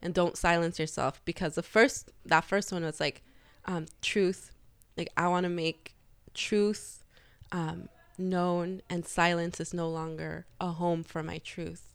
and 0.01 0.13
don't 0.13 0.35
silence 0.35 0.79
yourself. 0.79 1.21
Because 1.25 1.55
the 1.55 1.63
first, 1.63 2.11
that 2.25 2.43
first 2.43 2.71
one 2.71 2.83
was 2.83 2.99
like, 2.99 3.21
um, 3.65 3.85
truth. 4.01 4.51
Like 4.97 5.09
I 5.15 5.27
want 5.27 5.43
to 5.43 5.49
make 5.49 5.95
truth 6.33 7.03
um, 7.51 7.89
known, 8.17 8.81
and 8.89 9.05
silence 9.05 9.59
is 9.59 9.73
no 9.73 9.87
longer 9.87 10.47
a 10.59 10.71
home 10.71 11.03
for 11.03 11.21
my 11.21 11.37
truth. 11.37 11.92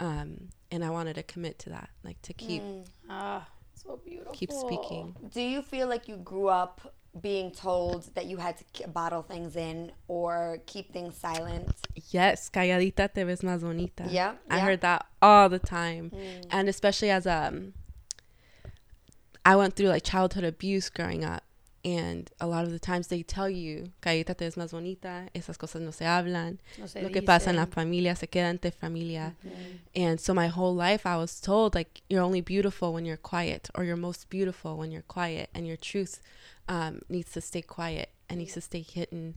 Um, 0.00 0.48
and 0.70 0.84
I 0.84 0.90
wanted 0.90 1.14
to 1.14 1.22
commit 1.22 1.58
to 1.60 1.70
that, 1.70 1.88
like 2.02 2.20
to 2.22 2.32
keep 2.32 2.62
Ah, 3.08 3.46
so 3.74 4.00
beautiful. 4.04 4.32
keep 4.32 4.50
speaking. 4.52 5.14
do 5.32 5.40
you 5.40 5.62
feel 5.62 5.86
like 5.88 6.08
you 6.08 6.16
grew 6.16 6.48
up 6.48 6.94
being 7.20 7.52
told 7.52 8.12
that 8.16 8.26
you 8.26 8.38
had 8.38 8.56
to 8.56 8.64
k- 8.72 8.86
bottle 8.86 9.22
things 9.22 9.54
in 9.54 9.92
or 10.08 10.58
keep 10.66 10.92
things 10.92 11.16
silent 11.16 11.68
Yes, 12.10 12.50
calladita 12.50 13.08
te 13.12 13.22
ves 13.22 13.42
más 13.42 13.60
bonita. 13.60 14.08
Yeah, 14.10 14.34
I 14.50 14.58
heard 14.58 14.80
that 14.80 15.06
all 15.22 15.48
the 15.48 15.60
time, 15.60 16.10
and 16.50 16.68
especially 16.68 17.10
as 17.10 17.24
um, 17.24 17.72
I 19.44 19.54
went 19.54 19.76
through 19.76 19.88
like 19.88 20.02
childhood 20.02 20.42
abuse 20.42 20.88
growing 20.90 21.24
up, 21.24 21.43
and 21.84 22.30
a 22.40 22.46
lot 22.46 22.64
of 22.64 22.70
the 22.72 22.78
times 22.78 23.08
they 23.08 23.22
tell 23.22 23.48
you 23.50 23.92
calladita 24.00 24.34
te 24.36 24.44
ves 24.46 24.56
más 24.56 24.72
bonita, 24.72 25.28
esas 25.34 25.58
cosas 25.58 25.82
no 25.82 25.90
se 25.90 26.04
hablan, 26.06 26.58
No 26.78 26.86
se 26.88 27.02
lo 27.02 27.10
que 27.10 27.20
pasa 27.22 27.50
en 27.50 27.56
la 27.56 27.66
dicen. 27.66 27.74
familia 27.74 28.16
se 28.16 28.26
queda 28.26 28.48
entre 28.48 28.70
familia, 28.70 29.34
and 29.94 30.18
so 30.18 30.32
my 30.34 30.48
whole 30.48 30.74
life 30.74 31.04
I 31.06 31.16
was 31.16 31.40
told 31.40 31.74
like 31.74 32.02
you're 32.08 32.22
only 32.22 32.40
beautiful 32.40 32.92
when 32.94 33.04
you're 33.04 33.18
quiet, 33.18 33.68
or 33.74 33.84
you're 33.84 33.96
most 33.96 34.30
beautiful 34.30 34.76
when 34.78 34.90
you're 34.90 35.02
quiet, 35.06 35.50
and 35.54 35.66
your 35.66 35.76
truth 35.76 36.20
um, 36.68 37.02
needs 37.08 37.32
to 37.32 37.40
stay 37.40 37.60
quiet 37.62 38.08
and 38.28 38.38
needs 38.38 38.54
to 38.54 38.60
stay 38.62 38.80
hidden, 38.82 39.34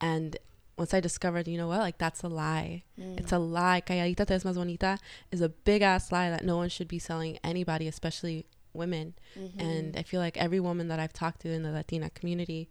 and 0.00 0.38
once 0.78 0.94
I 0.94 1.00
discovered, 1.00 1.46
you 1.46 1.58
know 1.58 1.68
what, 1.68 1.80
like 1.80 1.98
that's 1.98 2.22
a 2.22 2.28
lie. 2.28 2.84
It's 2.96 3.32
a 3.32 3.38
lie. 3.38 3.82
Calladita 3.84 4.24
te 4.24 4.32
ves 4.32 4.44
más 4.44 4.54
bonita 4.54 4.98
is 5.30 5.42
a 5.42 5.50
big 5.50 5.82
ass 5.82 6.10
lie 6.10 6.30
that 6.30 6.42
no 6.42 6.56
one 6.56 6.70
should 6.70 6.88
be 6.88 6.98
selling 6.98 7.38
anybody, 7.44 7.86
especially 7.86 8.46
women. 8.72 9.14
And 9.58 9.96
I 9.96 10.02
feel 10.02 10.20
like 10.20 10.36
every 10.36 10.60
woman 10.60 10.88
that 10.88 10.98
I've 10.98 11.12
talked 11.12 11.40
to 11.42 11.48
in 11.50 11.62
the 11.62 11.70
Latina 11.70 12.10
community 12.10 12.68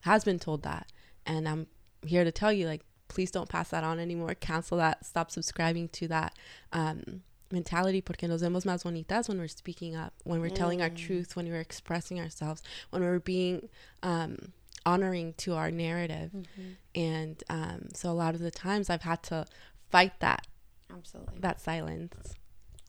has 0.00 0.24
been 0.24 0.38
told 0.38 0.62
that. 0.62 0.92
And 1.26 1.48
I'm 1.48 1.66
here 2.06 2.24
to 2.24 2.32
tell 2.32 2.52
you, 2.52 2.66
like, 2.66 2.82
please 3.08 3.30
don't 3.30 3.48
pass 3.48 3.70
that 3.70 3.84
on 3.84 3.98
anymore. 3.98 4.34
Cancel 4.34 4.78
that. 4.78 5.04
Stop 5.06 5.30
subscribing 5.30 5.88
to 5.90 6.08
that. 6.08 6.34
Um, 6.72 7.22
mentality 7.52 8.00
porque 8.00 8.24
nos 8.24 8.42
vemos 8.42 8.64
más 8.64 8.82
bonitas 8.84 9.28
when 9.28 9.38
we're 9.38 9.46
speaking 9.48 9.94
up, 9.94 10.12
when 10.24 10.40
we're 10.40 10.50
telling 10.50 10.82
our 10.82 10.90
Mm. 10.90 10.96
truth, 10.96 11.36
when 11.36 11.46
we're 11.48 11.60
expressing 11.60 12.18
ourselves, 12.18 12.62
when 12.90 13.02
we're 13.02 13.20
being 13.20 13.68
um, 14.02 14.52
honoring 14.84 15.34
to 15.34 15.54
our 15.54 15.70
narrative. 15.70 16.30
Mm-hmm. 16.34 16.70
And 16.94 17.44
um, 17.48 17.88
so 17.94 18.10
a 18.10 18.12
lot 18.12 18.34
of 18.34 18.40
the 18.40 18.50
times 18.50 18.90
I've 18.90 19.02
had 19.02 19.22
to 19.24 19.46
fight 19.90 20.18
that 20.20 20.46
Absolutely. 20.90 21.38
that 21.40 21.60
silence. 21.60 22.34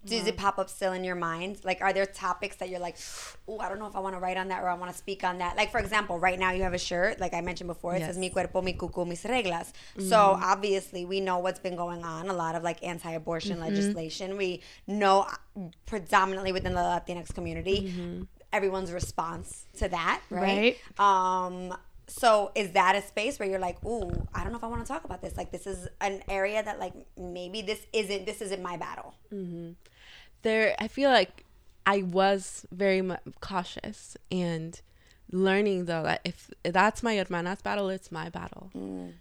Does 0.06 0.28
it 0.28 0.36
mm-hmm. 0.36 0.46
pop 0.46 0.60
up 0.60 0.70
still 0.70 0.94
in 0.94 1.04
your 1.04 1.16
mind? 1.16 1.62
Like, 1.64 1.82
are 1.82 1.92
there 1.92 2.06
topics 2.06 2.58
that 2.58 2.70
you're 2.70 2.80
like, 2.80 2.98
oh, 3.48 3.60
I 3.60 3.70
don't 3.70 3.80
know 3.80 3.88
if 3.88 3.96
I 3.96 4.00
want 4.00 4.16
to 4.16 4.20
write 4.20 4.38
on 4.38 4.50
that 4.50 4.64
or 4.64 4.70
I 4.70 4.76
want 4.76 4.92
to 4.92 4.98
speak 4.98 5.24
on 5.24 5.40
that? 5.40 5.58
Like, 5.58 5.72
for 5.72 5.80
example, 5.80 6.20
right 6.20 6.38
now 6.38 6.52
you 6.52 6.64
have 6.64 6.74
a 6.74 6.80
shirt, 6.80 7.20
like 7.20 7.34
I 7.34 7.42
mentioned 7.42 7.68
before, 7.68 7.96
it 7.96 8.02
says 8.02 8.18
Mi 8.18 8.30
cuerpo, 8.30 8.62
mi 8.62 8.74
cuco, 8.74 9.08
mis 9.08 9.24
reglas. 9.24 9.72
So 9.98 10.04
mm-hmm. 10.04 10.44
obviously, 10.44 11.06
we 11.06 11.20
know 11.20 11.40
what's 11.40 11.60
been 11.60 11.76
going 11.76 12.04
on. 12.04 12.30
A 12.30 12.34
lot 12.34 12.56
of 12.56 12.64
like 12.64 12.84
anti 12.84 13.12
abortion 13.12 13.54
mm-hmm. 13.54 13.64
legislation. 13.64 14.38
We 14.38 14.62
know 14.88 15.22
uh, 15.22 15.62
predominantly 15.86 16.52
within 16.52 16.74
the 16.74 16.82
Latinx 16.82 17.34
community, 17.34 18.28
everyone's 18.54 18.92
response 18.92 19.66
to 19.78 19.90
that, 19.90 20.22
right? 20.30 20.78
Um, 21.00 21.76
so 22.08 22.52
is 22.56 22.72
that 22.72 22.96
a 22.96 23.02
space 23.02 23.40
where 23.40 23.50
you're 23.50 23.60
like, 23.60 23.84
ooh, 23.84 24.12
I 24.34 24.44
don't 24.44 24.52
know 24.52 24.58
if 24.58 24.64
I 24.64 24.68
want 24.68 24.86
to 24.86 24.88
talk 24.88 25.06
about 25.06 25.22
this. 25.22 25.36
Like, 25.38 25.52
this 25.52 25.66
is 25.66 25.88
an 26.02 26.22
area 26.30 26.62
that, 26.64 26.80
like, 26.80 26.94
maybe 27.18 27.62
this 27.62 27.86
isn't 27.94 28.26
this 28.26 28.42
isn't 28.42 28.62
my 28.62 28.78
battle. 28.78 29.16
There 30.46 30.76
i 30.80 30.88
feel 30.88 31.10
like 31.10 31.44
i 31.86 32.02
was 32.02 32.66
very 32.72 33.02
mu 33.02 33.16
cautious 33.42 34.16
and 34.32 34.82
learning 35.32 35.86
though 35.86 36.04
that 36.04 36.22
if 36.24 36.50
that's 36.64 37.04
my 37.04 37.18
hermana's 37.18 37.62
battle 37.62 37.90
it's 37.90 38.12
my 38.12 38.30
battle. 38.30 38.72
Mm. 38.76 39.14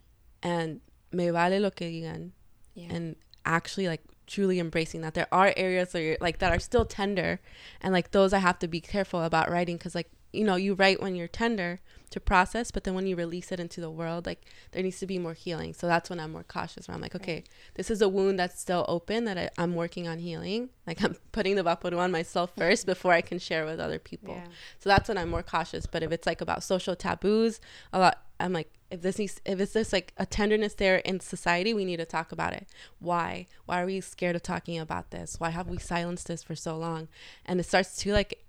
And 0.43 0.81
me 1.13 1.31
vale 1.31 1.59
lo 1.61 1.71
que 1.71 1.89
digan. 1.89 2.31
Yeah. 2.75 2.89
and 2.91 3.17
actually 3.47 3.87
like 3.87 4.03
truly 4.27 4.59
embracing 4.59 5.03
that. 5.03 5.15
There 5.15 5.29
are 5.31 5.53
areas 5.57 5.93
that 5.93 6.03
you're 6.03 6.17
like 6.21 6.39
that 6.39 6.53
are 6.53 6.59
still 6.59 6.85
tender 6.85 7.41
and 7.81 7.93
like 7.93 8.11
those 8.11 8.33
i 8.33 8.39
have 8.39 8.59
to 8.61 8.69
be 8.69 8.81
careful 8.81 9.23
about 9.23 9.51
writing 9.51 9.77
because 9.77 9.95
like 9.95 10.11
you 10.33 10.45
know 10.45 10.57
you 10.57 10.75
write 10.75 11.01
when 11.01 11.15
you're 11.15 11.29
tender 11.29 11.81
to 12.15 12.21
process 12.21 12.71
but 12.71 12.85
then 12.85 12.95
when 12.95 13.07
you 13.09 13.17
release 13.17 13.51
it 13.51 13.59
into 13.59 13.81
the 13.81 13.91
world 13.91 14.25
like 14.25 14.41
there 14.71 14.83
needs 14.85 15.01
to 15.01 15.07
be 15.07 15.19
more 15.19 15.35
healing. 15.35 15.75
So 15.75 15.89
that's 15.89 16.09
when 16.09 16.21
i'm 16.21 16.31
more 16.31 16.45
cautious 16.45 16.87
where 16.87 16.95
i'm 16.95 17.01
like 17.01 17.17
okay 17.17 17.43
this 17.75 17.91
is 17.91 18.01
a 18.01 18.09
wound 18.09 18.39
that's 18.39 18.61
still 18.61 18.85
open 18.89 19.25
that 19.25 19.37
I, 19.37 19.51
i'm 19.59 19.75
working 19.75 20.07
on 20.07 20.19
healing. 20.19 20.71
Like 20.87 21.03
i'm 21.03 21.17
putting 21.33 21.57
the 21.57 21.65
vaporu 21.65 21.99
on 21.99 22.13
myself 22.13 22.53
first 22.57 22.87
before 22.87 23.13
i 23.13 23.21
can 23.21 23.39
share 23.39 23.67
with 23.67 23.81
other 23.81 23.99
people. 23.99 24.35
Yeah. 24.35 24.47
so 24.79 24.89
that's 24.89 25.09
when 25.09 25.19
i'm 25.19 25.29
more 25.29 25.43
cautious. 25.43 25.87
But 25.87 26.05
if 26.05 26.13
it's 26.13 26.27
like 26.27 26.41
about 26.41 26.63
social 26.63 26.95
taboos 26.95 27.61
a 27.93 27.99
lot 27.99 28.23
i'm 28.39 28.53
like 28.53 28.71
if 28.93 29.03
this 29.03 29.19
needs 29.19 29.41
if 29.45 29.59
it's 29.59 29.73
this 29.73 29.93
like 29.93 30.13
a 30.17 30.25
tenderness 30.25 30.75
there 30.75 30.99
in 30.99 31.19
society 31.19 31.75
we 31.75 31.85
need 31.85 31.97
to 31.97 32.05
talk 32.05 32.31
about 32.31 32.53
it. 32.53 32.69
Why? 33.01 33.49
Why 33.67 33.83
are 33.83 33.87
we 33.87 34.01
scared 34.01 34.37
of 34.37 34.43
talking 34.43 34.79
about 34.79 35.11
this? 35.11 35.41
Why 35.41 35.51
have 35.51 35.69
we 35.69 35.79
silenced 35.79 36.29
this 36.29 36.45
for 36.45 36.55
so 36.55 36.77
long? 36.77 37.09
And 37.45 37.59
it 37.59 37.65
starts 37.65 37.97
to 37.97 38.13
like 38.13 38.44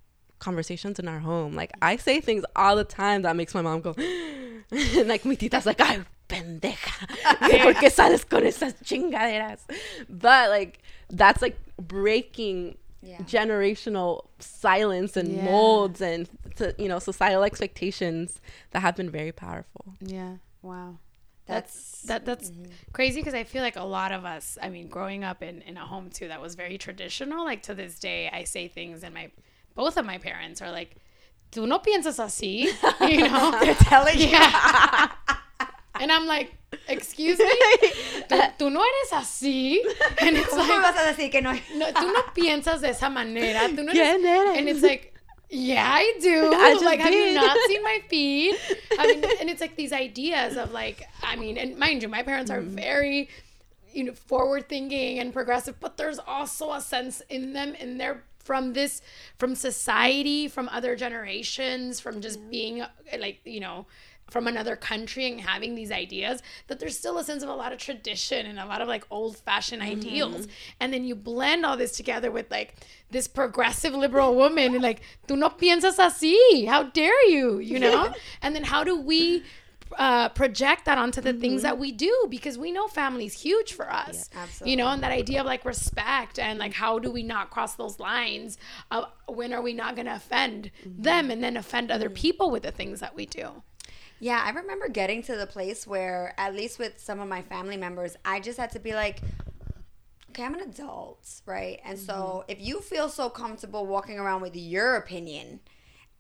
conversations 0.45 0.99
in 1.01 1.07
our 1.13 1.19
home 1.29 1.51
like 1.61 1.71
i 1.81 1.93
say 2.07 2.15
things 2.29 2.43
all 2.55 2.75
the 2.75 2.83
time 3.01 3.19
that 3.25 3.35
makes 3.35 3.53
my 3.57 3.61
mom 3.67 3.81
go 3.87 3.93
and 3.97 5.07
like 5.13 5.23
mi 5.29 5.35
tita's 5.35 5.65
like 5.65 5.81
ay 5.81 5.97
pendeja 6.31 6.95
¿por 7.63 7.73
qué 7.81 7.89
sales 7.99 8.23
con 8.31 8.43
esas 8.51 8.73
chingaderas 8.89 9.61
but 10.09 10.49
like 10.57 10.73
that's 11.21 11.41
like 11.41 11.57
breaking 11.97 12.77
Yeah. 13.13 13.21
generational 13.35 14.11
silence 14.39 15.13
and 15.21 15.29
Yeah. 15.29 15.43
molds 15.49 16.01
and 16.01 16.27
to, 16.57 16.73
you 16.83 16.87
know 16.91 16.97
societal 17.11 17.43
expectations 17.43 18.27
that 18.71 18.81
have 18.85 18.95
been 18.99 19.11
very 19.19 19.31
powerful 19.45 19.85
Yeah. 20.15 20.33
Wow. 20.63 20.89
That's 21.45 22.01
That 22.09 22.25
that's 22.25 22.49
mm-hmm. 22.49 22.71
crazy 22.97 23.19
because 23.21 23.35
I 23.41 23.43
feel 23.43 23.61
like 23.67 23.75
a 23.75 23.83
lot 23.99 24.11
of 24.17 24.25
us, 24.35 24.57
I 24.65 24.69
mean, 24.75 24.87
growing 24.97 25.21
up 25.23 25.39
in, 25.49 25.61
in 25.69 25.77
a 25.77 25.85
home 25.85 26.09
too 26.17 26.27
that 26.31 26.41
was 26.41 26.55
very 26.55 26.77
traditional, 26.85 27.45
like 27.51 27.61
to 27.69 27.75
this 27.81 27.99
day, 27.99 28.21
I 28.39 28.41
say 28.45 28.67
things 28.67 29.03
and 29.05 29.13
my 29.13 29.29
both 29.75 29.98
of 29.98 30.05
my 30.05 30.17
parents 30.17 30.62
are 30.62 30.72
like, 30.72 30.96
"Tú 31.51 31.67
no 31.67 31.79
piensas 31.79 32.20
así," 32.20 32.65
you 33.10 33.27
know. 33.29 33.51
they're 33.60 33.75
telling 33.75 34.17
you. 34.20 34.27
yeah. 34.27 35.12
and 36.00 36.12
I'm 36.12 36.25
like, 36.27 36.53
"Excuse 36.88 37.39
me, 37.39 37.46
tú, 38.29 38.38
tú 38.58 38.72
no 38.72 38.82
eres 38.82 39.12
así," 39.13 39.79
and 40.20 40.38
it's 40.38 40.53
¿Cómo 40.53 40.67
me 40.67 40.74
like, 40.75 40.82
vas 40.82 40.96
a 40.98 41.13
decir 41.13 41.32
que 41.32 41.41
no? 41.41 41.51
no, 41.75 41.91
tú 41.94 42.12
no 42.12 42.22
piensas 42.36 42.82
de 42.82 42.89
esa 42.89 43.10
manera. 43.10 43.67
Tú 43.70 43.84
no 43.84 43.91
¿Quién 43.94 44.25
eres? 44.25 44.58
And 44.58 44.67
it's 44.70 44.82
like, 44.82 45.13
yeah, 45.50 45.88
I 45.88 46.13
do. 46.22 46.51
I 46.55 46.74
just 46.74 46.84
like, 46.86 47.00
have 47.00 47.13
you 47.13 47.34
not 47.34 47.55
seen 47.67 47.84
my 47.84 48.00
feed? 48.10 48.55
I 49.00 49.08
mean, 49.08 49.24
and 49.39 49.50
it's 49.50 49.62
like 49.62 49.75
these 49.75 49.94
ideas 49.94 50.58
of 50.58 50.72
like, 50.72 51.08
I 51.24 51.36
mean, 51.36 51.58
and 51.58 51.77
mind 51.77 52.01
you, 52.01 52.10
my 52.10 52.24
parents 52.24 52.50
are 52.51 52.62
Mm-hmm. 52.62 52.75
very, 52.75 53.29
you 53.94 54.03
know, 54.03 54.13
forward 54.13 54.67
thinking 54.67 55.20
and 55.20 55.32
progressive, 55.32 55.79
but 55.79 55.96
there's 55.98 56.20
also 56.20 56.74
a 56.74 56.82
sense 56.82 57.22
in 57.29 57.53
them, 57.53 57.75
in 57.75 57.98
they're 57.98 58.24
from 58.45 58.73
this, 58.73 59.01
from 59.37 59.55
society, 59.55 60.47
from 60.47 60.69
other 60.69 60.95
generations, 60.95 61.99
from 61.99 62.21
just 62.21 62.49
being 62.49 62.81
uh, 62.81 62.87
like, 63.19 63.41
you 63.43 63.59
know, 63.59 63.87
from 64.29 64.47
another 64.47 64.75
country 64.75 65.27
and 65.27 65.41
having 65.41 65.75
these 65.75 65.91
ideas 65.91 66.41
that 66.67 66.79
there's 66.79 66.97
still 66.97 67.17
a 67.17 67.23
sense 67.23 67.43
of 67.43 67.49
a 67.49 67.53
lot 67.53 67.71
of 67.71 67.79
tradition 67.79 68.45
and 68.45 68.59
a 68.59 68.65
lot 68.65 68.81
of 68.81 68.87
like 68.87 69.05
old 69.09 69.37
fashioned 69.37 69.81
ideals. 69.81 70.47
And 70.79 70.93
then 70.93 71.03
you 71.03 71.15
blend 71.15 71.65
all 71.65 71.77
this 71.77 71.91
together 71.91 72.31
with 72.31 72.49
like 72.49 72.75
this 73.11 73.27
progressive 73.27 73.93
liberal 73.93 74.35
woman 74.35 74.73
and 74.73 74.81
like 74.81 75.01
tú 75.27 75.37
no 75.37 75.49
piensas 75.49 75.97
así. 75.97 76.67
How 76.67 76.83
dare 76.83 77.27
you 77.29 77.59
you 77.59 77.79
know? 77.85 78.13
And 78.41 78.55
then 78.55 78.63
how 78.63 78.83
do 78.83 78.99
we 78.99 79.43
uh, 79.98 80.30
project 80.30 80.86
that 80.86 80.98
onto 80.98 81.22
the 81.22 81.34
things 81.34 81.62
mm-hmm. 81.62 81.70
that 81.70 81.77
we 81.77 81.92
do 81.92 82.27
because 82.30 82.58
we 82.58 82.72
know 82.72 82.88
family's 82.88 83.34
huge 83.34 83.74
for 83.74 83.92
us 83.92 84.30
absolutely. 84.36 84.72
you 84.72 84.77
know 84.77 84.88
and 84.88 85.04
that 85.04 85.12
idea 85.12 85.39
of 85.39 85.46
like 85.46 85.63
respect 85.63 86.39
and 86.39 86.58
like 86.58 86.74
how 86.74 86.98
do 86.98 87.12
we 87.12 87.22
not 87.22 87.51
cross 87.51 87.75
those 87.75 88.00
lines 88.00 88.58
of 88.89 89.06
when 89.27 89.54
are 89.54 89.62
we 89.62 89.74
not 89.74 89.96
going 89.96 90.08
to 90.08 90.15
offend 90.15 90.72
mm-hmm. 90.82 91.01
them 91.01 91.32
and 91.32 91.44
then 91.44 91.56
offend 91.56 91.92
other 91.92 92.08
mm-hmm. 92.08 92.15
people 92.15 92.51
with 92.51 92.63
the 92.63 92.72
things 92.72 93.00
that 93.00 93.15
we 93.15 93.25
do. 93.25 93.63
Yeah, 94.20 94.42
I 94.46 94.51
remember 94.51 94.88
getting 94.88 95.22
to 95.24 95.36
the 95.36 95.46
place 95.46 95.86
where, 95.86 96.34
at 96.38 96.56
least 96.56 96.80
with 96.80 97.00
some 97.00 97.20
of 97.20 97.27
my 97.27 97.42
family 97.42 97.75
members, 97.75 98.15
I 98.24 98.39
just 98.39 98.58
had 98.58 98.72
to 98.72 98.80
be 98.80 98.94
like, 98.94 99.20
okay, 100.30 100.44
I'm 100.44 100.56
an 100.56 100.62
adult, 100.62 101.42
right? 101.46 101.80
And 101.84 102.00
so 102.00 102.46
if 102.48 102.62
you 102.62 102.80
feel 102.80 103.10
so 103.10 103.30
comfortable 103.30 103.86
walking 103.86 104.18
around 104.18 104.42
with 104.42 104.56
your 104.56 104.96
opinion 104.96 105.60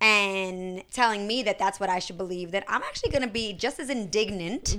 and 0.01 0.83
telling 0.91 1.25
me 1.27 1.43
that 1.43 1.57
that's 1.59 1.79
what 1.79 1.89
I 1.89 1.99
should 1.99 2.17
believe, 2.17 2.51
that 2.51 2.63
I'm 2.67 2.83
actually 2.83 3.11
going 3.11 3.21
to 3.23 3.27
be 3.29 3.53
just 3.53 3.79
as 3.79 3.89
indignant. 3.89 4.77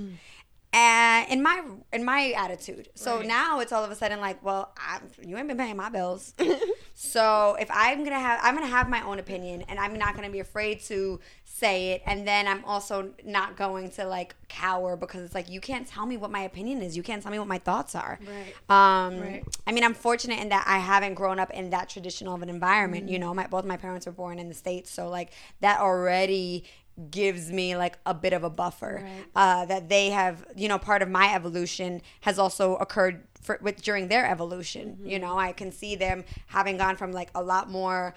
Uh, 0.73 1.25
in 1.29 1.41
my 1.41 1.63
in 1.93 2.03
my 2.03 2.33
attitude, 2.37 2.89
so 2.93 3.17
Right. 3.17 3.25
now 3.27 3.61
it's 3.61 3.71
all 3.71 3.83
of 3.85 3.89
a 3.89 3.95
sudden 3.95 4.19
like, 4.19 4.43
well, 4.43 4.73
I, 4.77 4.99
you 5.25 5.37
ain't 5.37 5.47
been 5.47 5.57
paying 5.57 5.77
my 5.77 5.89
bills, 5.89 6.33
so 6.99 7.55
if 7.59 7.69
I'm 7.71 8.03
gonna 8.03 8.19
have, 8.19 8.39
I'm 8.41 8.55
gonna 8.55 8.65
have 8.65 8.89
my 8.89 9.03
own 9.03 9.19
opinion, 9.19 9.61
and 9.67 9.77
I'm 9.77 9.95
not 9.99 10.15
gonna 10.15 10.31
be 10.31 10.39
afraid 10.39 10.79
to 10.85 11.19
say 11.43 11.91
it. 11.91 12.01
And 12.07 12.27
then 12.27 12.47
I'm 12.47 12.65
also 12.65 13.11
not 13.23 13.55
going 13.55 13.91
to 13.91 14.05
like 14.05 14.35
cower 14.49 14.95
because 14.95 15.21
it's 15.21 15.35
like 15.35 15.47
you 15.47 15.61
can't 15.61 15.87
tell 15.87 16.07
me 16.07 16.17
what 16.17 16.31
my 16.31 16.39
opinion 16.41 16.81
is. 16.81 16.97
You 16.97 17.03
can't 17.03 17.21
tell 17.21 17.31
me 17.31 17.37
what 17.37 17.47
my 17.47 17.59
thoughts 17.59 17.93
are. 17.93 18.17
Right. 18.25 19.05
Um, 19.07 19.19
Right. 19.19 19.43
I 19.67 19.73
mean, 19.73 19.83
I'm 19.83 19.93
fortunate 19.93 20.39
in 20.39 20.49
that 20.49 20.65
I 20.67 20.79
haven't 20.79 21.13
grown 21.13 21.37
up 21.39 21.51
in 21.51 21.69
that 21.69 21.87
traditional 21.87 22.33
of 22.33 22.41
an 22.41 22.49
environment. 22.49 23.09
You 23.09 23.19
know, 23.19 23.31
my 23.31 23.45
both 23.45 23.63
my 23.63 23.77
parents 23.77 24.07
were 24.07 24.11
born 24.11 24.39
in 24.39 24.49
the 24.49 24.55
states, 24.55 24.89
so 24.89 25.07
like 25.07 25.31
that 25.59 25.79
already 25.79 26.63
gives 27.11 27.51
me 27.51 27.77
like 27.77 27.99
a 28.07 28.13
bit 28.15 28.33
of 28.33 28.43
a 28.43 28.49
buffer 28.49 29.03
Right. 29.03 29.25
uh, 29.35 29.65
that 29.67 29.87
they 29.87 30.09
have 30.09 30.43
you 30.55 30.67
know 30.67 30.79
part 30.79 31.03
of 31.03 31.09
my 31.09 31.31
evolution 31.35 32.01
has 32.21 32.39
also 32.39 32.75
occurred 32.77 33.21
for, 33.47 33.57
with 33.61 33.81
during 33.81 34.09
their 34.09 34.27
evolution 34.29 34.97
you 35.01 35.17
mm-hmm. 35.17 35.25
know 35.25 35.39
i 35.39 35.51
can 35.51 35.71
see 35.71 35.95
them 35.95 36.23
having 36.47 36.77
gone 36.77 36.95
from 36.95 37.11
like 37.11 37.29
a 37.33 37.41
lot 37.41 37.69
more 37.69 38.13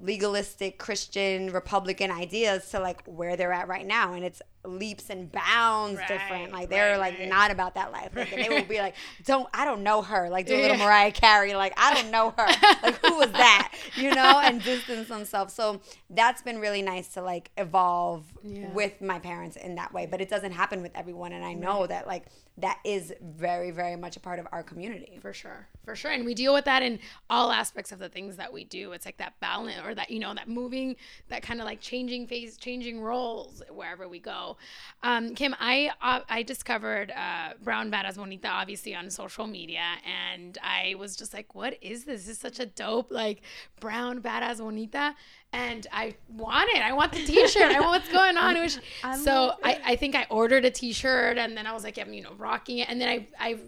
legalistic 0.00 0.78
christian 0.78 1.50
republican 1.52 2.10
ideas 2.10 2.68
to 2.70 2.78
like 2.78 3.02
where 3.06 3.36
they're 3.36 3.52
at 3.52 3.66
right 3.68 3.86
now 3.86 4.12
and 4.12 4.24
it's 4.24 4.42
leaps 4.66 5.10
and 5.10 5.30
bounds 5.30 6.00
different. 6.08 6.52
Like 6.52 6.68
they're 6.68 6.92
right, 6.92 6.98
like 7.12 7.18
right. 7.20 7.28
not 7.28 7.50
about 7.52 7.74
that 7.76 7.92
life. 7.92 8.10
Like 8.16 8.30
they 8.34 8.48
will 8.48 8.64
be 8.64 8.78
like 8.78 8.94
don't 9.24 9.48
i 9.54 9.64
don't 9.64 9.82
know 9.84 10.02
her 10.02 10.28
like 10.28 10.46
do 10.46 10.56
a 10.56 10.60
little 10.60 10.76
Yeah. 10.76 10.84
mariah 10.84 11.12
carey 11.12 11.54
like 11.54 11.72
i 11.76 11.94
don't 11.94 12.10
know 12.10 12.34
her. 12.36 12.46
Like 12.82 13.04
who 13.04 13.16
was 13.16 13.30
that? 13.30 13.72
You 13.96 14.12
know 14.14 14.40
and 14.42 14.60
distance 14.62 15.08
themselves. 15.08 15.54
So 15.54 15.80
that's 16.10 16.42
been 16.42 16.58
really 16.58 16.82
nice 16.82 17.08
to 17.14 17.22
like 17.22 17.50
evolve 17.56 18.24
Yeah. 18.42 18.68
with 18.72 19.00
my 19.00 19.18
parents 19.20 19.56
in 19.56 19.76
that 19.76 19.92
way 19.92 20.06
but 20.06 20.20
it 20.20 20.28
doesn't 20.28 20.52
happen 20.52 20.82
with 20.82 20.92
everyone 20.96 21.32
and 21.32 21.44
i 21.44 21.52
know 21.52 21.86
that 21.86 22.06
like 22.08 22.24
that 22.58 22.78
is 22.84 23.12
very 23.22 23.70
very 23.70 23.94
much 23.96 24.16
a 24.16 24.20
part 24.20 24.38
of 24.40 24.48
our 24.50 24.62
community. 24.64 25.18
For 25.22 25.32
sure 25.32 25.68
for 25.86 25.96
sure. 25.96 26.10
And 26.10 26.26
we 26.26 26.34
deal 26.34 26.52
with 26.52 26.66
that 26.66 26.82
in 26.82 26.98
all 27.30 27.50
aspects 27.50 27.92
of 27.92 27.98
the 27.98 28.10
things 28.10 28.36
that 28.36 28.52
we 28.52 28.64
do. 28.64 28.92
It's 28.92 29.06
like 29.06 29.16
that 29.16 29.40
balance 29.40 29.80
or 29.86 29.94
that 29.94 30.10
you 30.10 30.18
know 30.18 30.34
that 30.34 30.48
moving 30.48 30.96
that 31.28 31.42
kind 31.42 31.60
of 31.60 31.66
like 31.66 31.80
changing 31.80 32.26
phase 32.26 32.58
changing 32.58 33.00
roles 33.00 33.62
wherever 33.70 34.08
we 34.08 34.18
go. 34.18 34.58
Um, 35.02 35.34
kim 35.34 35.54
i 35.60 35.90
uh, 36.02 36.20
i 36.28 36.42
discovered 36.42 37.12
uh, 37.12 37.54
brown 37.62 37.90
badass 37.90 38.16
bonita 38.16 38.48
obviously 38.48 38.94
on 38.94 39.08
social 39.10 39.46
media 39.46 39.84
and 40.04 40.58
i 40.62 40.94
was 40.98 41.16
just 41.16 41.32
like 41.32 41.54
what 41.54 41.78
is 41.80 42.04
this? 42.04 42.26
This 42.26 42.28
is 42.36 42.38
such 42.38 42.58
a 42.58 42.66
dope 42.66 43.12
like 43.12 43.42
brown 43.80 44.20
badass 44.20 44.58
bonita. 44.58 45.14
And 45.52 45.86
I 45.92 46.16
want 46.28 46.68
it. 46.74 46.82
I 46.82 46.92
want 46.92 47.12
the 47.12 47.24
T-shirt. 47.24 47.70
I 47.72 47.80
want 47.80 48.02
what's 48.02 48.12
going 48.12 48.36
on. 48.36 48.54
Was- 48.60 48.80
so 49.22 49.52
I, 49.62 49.80
I 49.84 49.96
think 49.96 50.14
I 50.14 50.26
ordered 50.28 50.64
a 50.64 50.70
T-shirt, 50.70 51.38
and 51.38 51.56
then 51.56 51.66
I 51.66 51.72
was 51.72 51.84
like, 51.84 51.98
I'm 51.98 52.12
you 52.12 52.22
know 52.22 52.32
rocking 52.36 52.78
it, 52.78 52.88
and 52.90 53.00
then 53.00 53.08
I 53.08 53.28
I 53.38 53.58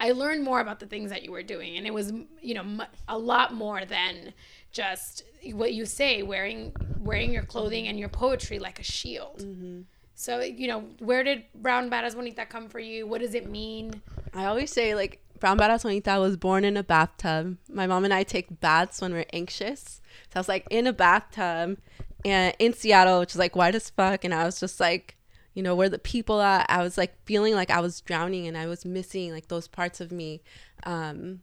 I 0.00 0.12
learned 0.12 0.42
more 0.42 0.60
about 0.60 0.80
the 0.80 0.86
things 0.86 1.10
that 1.10 1.22
you 1.22 1.30
were 1.30 1.42
doing, 1.42 1.76
and 1.76 1.86
it 1.86 1.94
was 1.94 2.12
you 2.40 2.54
know 2.54 2.84
a 3.06 3.18
lot 3.18 3.54
more 3.54 3.84
than 3.84 4.32
just 4.72 5.24
what 5.52 5.72
you 5.72 5.86
say 5.86 6.22
wearing 6.22 6.74
wearing 6.98 7.32
your 7.32 7.42
clothing 7.42 7.86
and 7.86 7.98
your 7.98 8.08
poetry 8.08 8.58
like 8.58 8.80
a 8.80 8.84
shield. 8.84 9.38
Mm-hmm. 9.40 9.82
So 10.14 10.40
you 10.40 10.68
know, 10.68 10.84
where 10.98 11.22
did 11.22 11.44
Brown 11.54 11.90
Badass 11.90 12.14
Bonita 12.14 12.46
come 12.46 12.68
for 12.68 12.80
you? 12.80 13.06
What 13.06 13.20
does 13.20 13.34
it 13.34 13.48
mean? 13.48 14.02
I 14.34 14.46
always 14.46 14.72
say 14.72 14.94
like 14.94 15.20
Brown 15.38 15.58
Badass 15.58 15.82
Bonita 15.82 16.18
was 16.20 16.36
born 16.36 16.64
in 16.64 16.76
a 16.76 16.82
bathtub. 16.82 17.56
My 17.68 17.86
mom 17.86 18.04
and 18.04 18.12
I 18.12 18.22
take 18.22 18.60
baths 18.60 19.00
when 19.00 19.12
we're 19.12 19.26
anxious. 19.32 20.00
So 20.28 20.36
I 20.36 20.38
was 20.40 20.48
like 20.48 20.66
in 20.70 20.86
a 20.86 20.92
bathtub 20.92 21.78
and 22.24 22.54
in 22.58 22.74
Seattle, 22.74 23.20
which 23.20 23.32
is 23.32 23.38
like 23.38 23.56
white 23.56 23.74
as 23.74 23.90
fuck. 23.90 24.24
And 24.24 24.34
I 24.34 24.44
was 24.44 24.60
just 24.60 24.78
like, 24.78 25.16
you 25.54 25.62
know, 25.62 25.74
where 25.74 25.88
the 25.88 25.98
people 25.98 26.40
at? 26.40 26.66
I 26.68 26.82
was 26.82 26.96
like 26.96 27.14
feeling 27.24 27.54
like 27.54 27.70
I 27.70 27.80
was 27.80 28.00
drowning 28.00 28.46
and 28.46 28.56
I 28.56 28.66
was 28.66 28.84
missing 28.84 29.32
like 29.32 29.48
those 29.48 29.68
parts 29.68 30.00
of 30.00 30.12
me. 30.12 30.42
Um, 30.84 31.40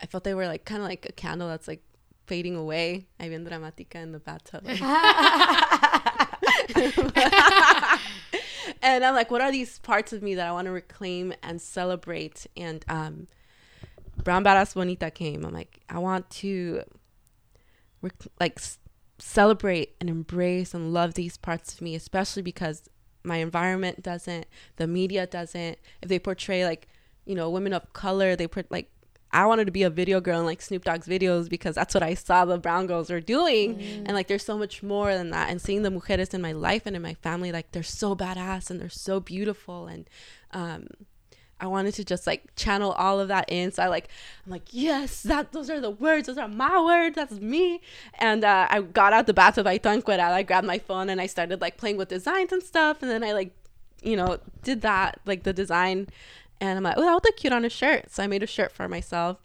I 0.00 0.06
felt 0.06 0.24
they 0.24 0.34
were 0.34 0.46
like 0.46 0.64
kind 0.64 0.82
of 0.82 0.88
like 0.88 1.06
a 1.08 1.12
candle 1.12 1.48
that's 1.48 1.66
like 1.66 1.82
fading 2.26 2.56
away. 2.56 3.06
I 3.18 3.28
bien 3.28 3.44
dramática 3.44 3.96
in 3.96 4.12
the 4.12 4.18
bathtub. 4.18 4.64
and 8.82 9.04
I'm 9.04 9.14
like, 9.14 9.30
what 9.30 9.40
are 9.40 9.52
these 9.52 9.78
parts 9.78 10.12
of 10.12 10.22
me 10.22 10.34
that 10.34 10.46
I 10.46 10.52
want 10.52 10.66
to 10.66 10.72
reclaim 10.72 11.32
and 11.42 11.60
celebrate? 11.60 12.46
And 12.56 12.84
um, 12.88 13.28
Brown 14.22 14.44
Badass 14.44 14.74
Bonita 14.74 15.10
came. 15.10 15.44
I'm 15.44 15.54
like, 15.54 15.80
I 15.88 15.98
want 15.98 16.28
to 16.30 16.82
rec- 18.02 18.28
like 18.40 18.60
celebrate 19.18 19.94
and 20.00 20.10
embrace 20.10 20.74
and 20.74 20.92
love 20.92 21.14
these 21.14 21.36
parts 21.36 21.74
of 21.74 21.80
me, 21.80 21.94
especially 21.94 22.42
because 22.42 22.88
my 23.26 23.38
environment 23.38 24.02
doesn't, 24.02 24.46
the 24.76 24.86
media 24.86 25.26
doesn't. 25.26 25.78
If 26.02 26.08
they 26.08 26.18
portray 26.18 26.64
like, 26.64 26.88
you 27.24 27.34
know, 27.34 27.50
women 27.50 27.72
of 27.72 27.92
color, 27.92 28.36
they 28.36 28.46
put 28.46 28.70
like. 28.70 28.90
I 29.32 29.44
wanted 29.44 29.66
to 29.66 29.72
be 29.72 29.82
a 29.82 29.90
video 29.90 30.20
girl 30.20 30.38
in 30.40 30.46
like 30.46 30.62
Snoop 30.62 30.84
Dogg's 30.84 31.06
videos 31.06 31.50
because 31.50 31.74
that's 31.74 31.92
what 31.92 32.02
I 32.02 32.14
saw 32.14 32.44
the 32.44 32.58
brown 32.58 32.86
girls 32.86 33.10
were 33.10 33.20
doing. 33.20 33.74
And 34.06 34.14
like 34.14 34.28
there's 34.28 34.44
so 34.44 34.56
much 34.56 34.82
more 34.82 35.14
than 35.14 35.30
that. 35.30 35.50
And 35.50 35.60
seeing 35.60 35.82
the 35.82 35.90
mujeres 35.90 36.32
in 36.32 36.40
my 36.40 36.52
life 36.52 36.84
and 36.86 36.94
in 36.94 37.02
my 37.02 37.14
family, 37.14 37.52
like 37.52 37.72
they're 37.72 37.82
so 37.82 38.14
badass 38.14 38.70
and 38.70 38.80
they're 38.80 38.88
so 38.88 39.20
beautiful. 39.20 39.88
And 39.88 40.08
um 40.52 40.86
I 41.58 41.66
wanted 41.66 41.94
to 41.94 42.04
just 42.04 42.26
like 42.26 42.54
channel 42.54 42.92
all 42.92 43.18
of 43.18 43.28
that 43.28 43.46
in. 43.48 43.72
So 43.72 43.82
I 43.82 43.88
like 43.88 44.08
I'm 44.44 44.52
like, 44.52 44.68
yes, 44.70 45.22
that 45.22 45.52
those 45.52 45.70
are 45.70 45.80
the 45.80 45.90
words, 45.90 46.26
those 46.26 46.38
are 46.38 46.48
my 46.48 46.82
words, 46.82 47.16
that's 47.16 47.40
me. 47.40 47.80
And 48.14 48.44
uh, 48.44 48.66
I 48.70 48.82
got 48.82 49.12
out 49.12 49.26
the 49.26 49.34
bathtub, 49.34 49.66
I 49.66 49.78
encuerada, 49.78 50.20
I 50.20 50.42
grabbed 50.42 50.66
my 50.66 50.78
phone 50.78 51.08
and 51.08 51.20
I 51.20 51.26
started 51.26 51.60
like 51.60 51.76
playing 51.76 51.96
with 51.96 52.08
designs 52.08 52.52
and 52.52 52.62
stuff. 52.62 53.02
And 53.02 53.10
then 53.10 53.24
I 53.24 53.32
like, 53.32 53.52
you 54.02 54.16
know, 54.16 54.38
did 54.62 54.82
that, 54.82 55.20
like 55.24 55.44
the 55.44 55.52
design. 55.52 56.08
And 56.60 56.76
I'm 56.76 56.84
like, 56.84 56.94
oh, 56.96 57.02
that 57.02 57.12
would 57.12 57.24
look 57.24 57.36
cute 57.36 57.52
on 57.52 57.64
a 57.64 57.70
shirt. 57.70 58.10
So 58.10 58.22
I 58.22 58.26
made 58.26 58.42
a 58.42 58.46
shirt 58.46 58.72
for 58.72 58.88
myself. 58.88 59.38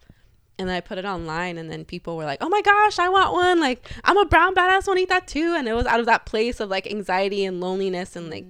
And 0.58 0.68
then 0.68 0.76
I 0.76 0.80
put 0.80 0.98
it 0.98 1.06
online, 1.06 1.56
and 1.56 1.72
then 1.72 1.84
people 1.86 2.16
were 2.16 2.24
like, 2.24 2.38
"Oh 2.42 2.48
my 2.48 2.60
gosh, 2.60 2.98
I 2.98 3.08
want 3.08 3.32
one! 3.32 3.58
Like, 3.58 3.90
I'm 4.04 4.18
a 4.18 4.26
brown 4.26 4.54
badass 4.54 4.84
Bonita 4.84 5.22
too." 5.26 5.54
And 5.56 5.66
it 5.66 5.72
was 5.72 5.86
out 5.86 5.98
of 5.98 6.06
that 6.06 6.26
place 6.26 6.60
of 6.60 6.68
like 6.68 6.86
anxiety 6.86 7.46
and 7.46 7.58
loneliness, 7.58 8.16
and 8.16 8.30
like 8.30 8.44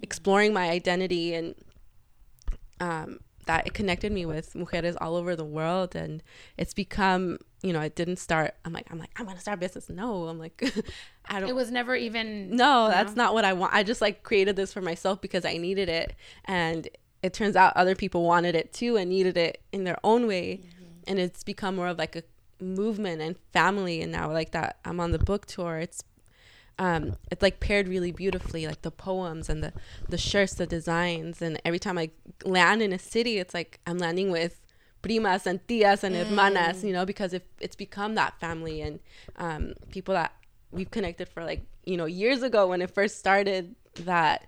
exploring 0.00 0.54
my 0.54 0.70
identity, 0.70 1.34
and 1.34 1.54
um, 2.84 3.20
that 3.46 3.66
it 3.66 3.74
connected 3.74 4.10
me 4.10 4.24
with 4.26 4.54
mujeres 4.54 4.96
all 5.00 5.16
over 5.16 5.36
the 5.36 5.44
world, 5.44 5.94
and 5.94 6.22
it's 6.56 6.74
become, 6.74 7.38
you 7.62 7.72
know, 7.72 7.80
it 7.80 7.94
didn't 7.94 8.16
start. 8.16 8.54
I'm 8.64 8.72
like, 8.72 8.86
I'm 8.90 8.98
like, 8.98 9.10
I'm 9.16 9.26
gonna 9.26 9.40
start 9.40 9.58
a 9.58 9.60
business. 9.60 9.88
No, 9.88 10.28
I'm 10.28 10.38
like, 10.38 10.62
I 11.26 11.40
don't. 11.40 11.48
It 11.48 11.54
was 11.54 11.70
never 11.70 11.94
even 11.94 12.56
No, 12.56 12.88
that's 12.88 13.16
not 13.16 13.34
what 13.34 13.44
I 13.44 13.52
want. 13.52 13.74
I 13.74 13.82
just 13.82 14.00
like 14.00 14.22
created 14.22 14.56
this 14.56 14.72
for 14.72 14.80
myself 14.80 15.20
because 15.20 15.44
I 15.44 15.56
needed 15.56 15.88
it. 15.88 16.14
And 16.44 16.88
it 17.22 17.32
turns 17.32 17.56
out 17.56 17.74
other 17.76 17.94
people 17.94 18.22
wanted 18.24 18.54
it 18.54 18.72
too 18.72 18.96
and 18.96 19.08
needed 19.08 19.36
it 19.36 19.62
in 19.72 19.84
their 19.84 19.98
own 20.04 20.26
way. 20.26 20.60
And 21.06 21.18
it's 21.18 21.44
become 21.44 21.76
more 21.76 21.88
of 21.88 21.98
like 21.98 22.16
a 22.16 22.22
movement 22.62 23.20
and 23.20 23.36
family. 23.52 24.00
And 24.02 24.12
now, 24.12 24.30
like 24.32 24.52
that, 24.52 24.78
I'm 24.84 25.00
on 25.00 25.12
the 25.12 25.18
book 25.18 25.46
tour. 25.46 25.78
It's, 25.78 26.02
um, 26.78 27.16
it's 27.30 27.42
like 27.42 27.60
paired 27.60 27.88
really 27.88 28.12
beautifully, 28.12 28.66
like 28.66 28.82
the 28.82 28.90
poems 28.90 29.48
and 29.48 29.62
the, 29.62 29.72
the 30.08 30.18
shirts, 30.18 30.54
the 30.54 30.66
designs. 30.66 31.40
And 31.40 31.60
every 31.64 31.78
time 31.78 31.98
I 31.98 32.10
land 32.44 32.82
in 32.82 32.92
a 32.92 32.98
city, 32.98 33.38
it's 33.38 33.54
like 33.54 33.80
I'm 33.86 33.98
landing 33.98 34.30
with 34.30 34.60
primas 35.02 35.46
and 35.46 35.64
tias 35.66 36.02
and 36.02 36.16
hermanas, 36.16 36.82
you 36.82 36.92
know, 36.92 37.04
because 37.04 37.32
if 37.32 37.42
it's 37.60 37.76
become 37.76 38.14
that 38.16 38.40
family 38.40 38.80
and 38.80 39.00
um, 39.36 39.74
people 39.90 40.14
that 40.14 40.32
we've 40.72 40.90
connected 40.90 41.28
for 41.28 41.44
like 41.44 41.64
you 41.84 41.96
know 41.96 42.06
years 42.06 42.42
ago 42.42 42.66
when 42.66 42.82
it 42.82 42.90
first 42.90 43.18
started 43.18 43.76
that 44.00 44.46